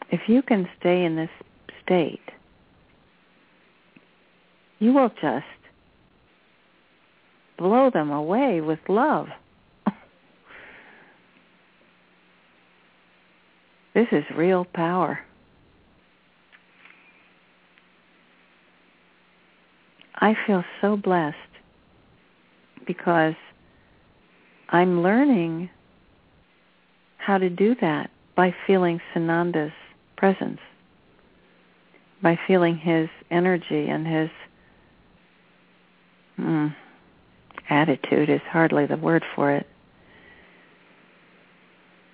[0.09, 1.29] if you can stay in this
[1.87, 2.19] state,
[4.79, 5.45] you will just
[7.57, 9.27] blow them away with love.
[13.95, 15.19] this is real power.
[20.19, 21.35] I feel so blessed
[22.85, 23.35] because
[24.69, 25.69] I'm learning
[27.17, 29.73] how to do that by feeling Sananda's
[30.15, 30.59] presence,
[32.21, 34.29] by feeling his energy and his
[36.39, 36.75] mm,
[37.69, 39.67] attitude is hardly the word for it.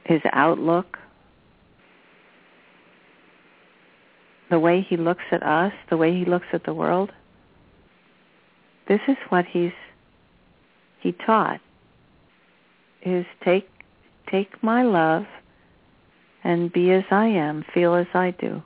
[0.05, 0.97] His outlook,
[4.49, 7.11] the way he looks at us, the way he looks at the world.
[8.87, 9.71] This is what he's
[10.99, 11.59] he taught
[13.01, 13.69] is take
[14.29, 15.25] take my love
[16.43, 18.61] and be as I am, feel as I do.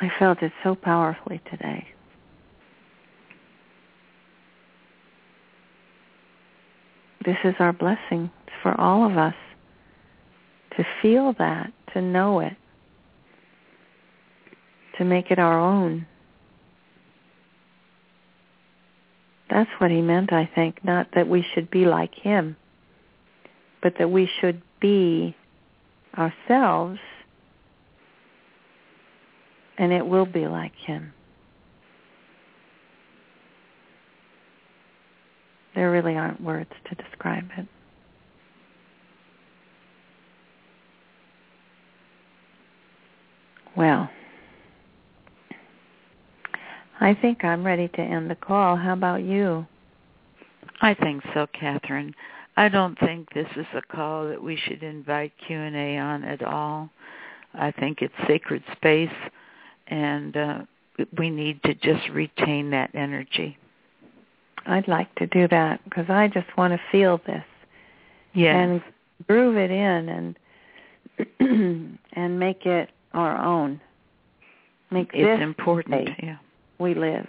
[0.00, 1.86] I felt it so powerfully today.
[7.24, 8.30] This is our blessing
[8.62, 9.34] for all of us
[10.76, 12.56] to feel that, to know it,
[14.98, 16.06] to make it our own.
[19.48, 22.56] That's what he meant, I think, not that we should be like him,
[23.82, 25.34] but that we should be
[26.16, 26.98] ourselves
[29.78, 31.12] and it will be like him.
[35.74, 37.66] There really aren't words to describe it.
[43.76, 44.08] Well,
[46.98, 48.74] I think I'm ready to end the call.
[48.74, 49.66] How about you?
[50.80, 52.14] I think so, Kathryn.
[52.56, 56.88] I don't think this is a call that we should invite Q&A on at all.
[57.52, 59.10] I think it's sacred space
[59.88, 60.58] and uh,
[61.18, 63.56] we need to just retain that energy.
[64.66, 67.44] I'd like to do that because I just want to feel this.
[68.34, 68.56] Yes.
[68.56, 68.82] And
[69.26, 73.80] groove it in and and make it our own.
[74.90, 76.36] Make it's important, yeah.
[76.78, 77.26] We live.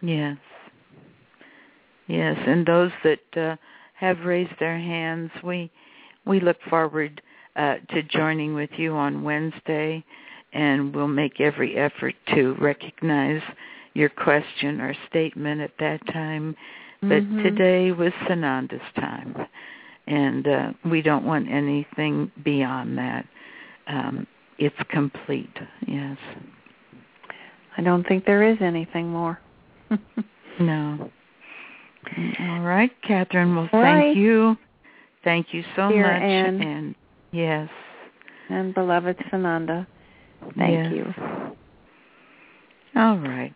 [0.00, 0.38] Yes.
[2.08, 3.56] Yes, and those that uh,
[3.94, 5.70] have raised their hands, we
[6.24, 7.20] we look forward
[7.54, 10.02] uh, to joining with you on Wednesday,
[10.52, 13.42] and we'll make every effort to recognize
[13.94, 16.56] your question or statement at that time.
[17.00, 17.42] But mm-hmm.
[17.42, 19.36] today was Sananda's time,
[20.06, 23.24] and uh, we don't want anything beyond that.
[23.86, 24.26] Um,
[24.58, 25.56] it's complete.
[25.86, 26.18] Yes.
[27.76, 29.38] I don't think there is anything more.
[30.60, 31.10] no.
[32.40, 33.54] All right, Kathryn.
[33.54, 34.16] Well, All thank right.
[34.16, 34.56] you.
[35.24, 36.22] Thank you so Dear much.
[36.22, 36.62] Anne.
[36.62, 36.94] And
[37.32, 37.68] yes.
[38.48, 39.86] And beloved Sananda,
[40.56, 40.92] thank yes.
[40.92, 41.14] you.
[42.96, 43.52] All right.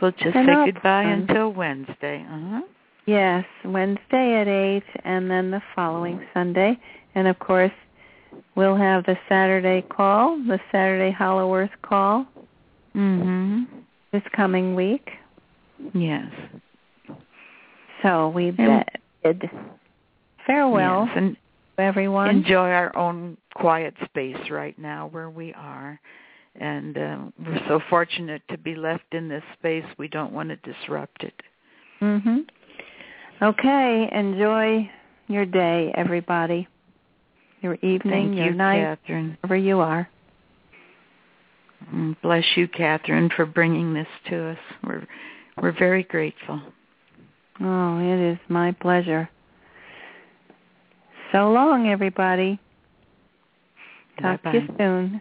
[0.00, 2.24] We'll just And say I'll- goodbye um, until Wednesday.
[2.28, 2.60] Uh-huh.
[3.06, 6.78] Yes, Wednesday at 8 and then the following Sunday.
[7.14, 7.72] And of course,
[8.54, 12.26] we'll have the Saturday call, the Saturday Hollow Earth call
[12.94, 13.66] Mhm.
[14.10, 15.10] this coming week.
[15.92, 16.30] Yes.
[18.02, 19.50] So we bid
[20.46, 21.16] farewell Yes.
[21.16, 21.36] And
[21.78, 22.30] everyone.
[22.30, 26.00] enjoy our own quiet space right now where we are.
[26.60, 29.84] And uh, we're so fortunate to be left in this space.
[29.98, 31.34] We don't want to disrupt it.
[32.00, 32.46] Mhm.
[33.42, 34.88] Okay, enjoy
[35.26, 36.68] your day everybody.
[37.60, 39.36] Your evening, Thank your you, night, Kathryn.
[39.40, 40.08] wherever you are.
[41.90, 44.58] And bless you, Kathryn, for bringing this to us.
[44.84, 45.06] We're
[45.60, 46.60] we're very grateful.
[47.60, 49.28] Oh, it is my pleasure.
[51.34, 52.60] So long everybody.
[54.22, 55.20] Talk to you soon.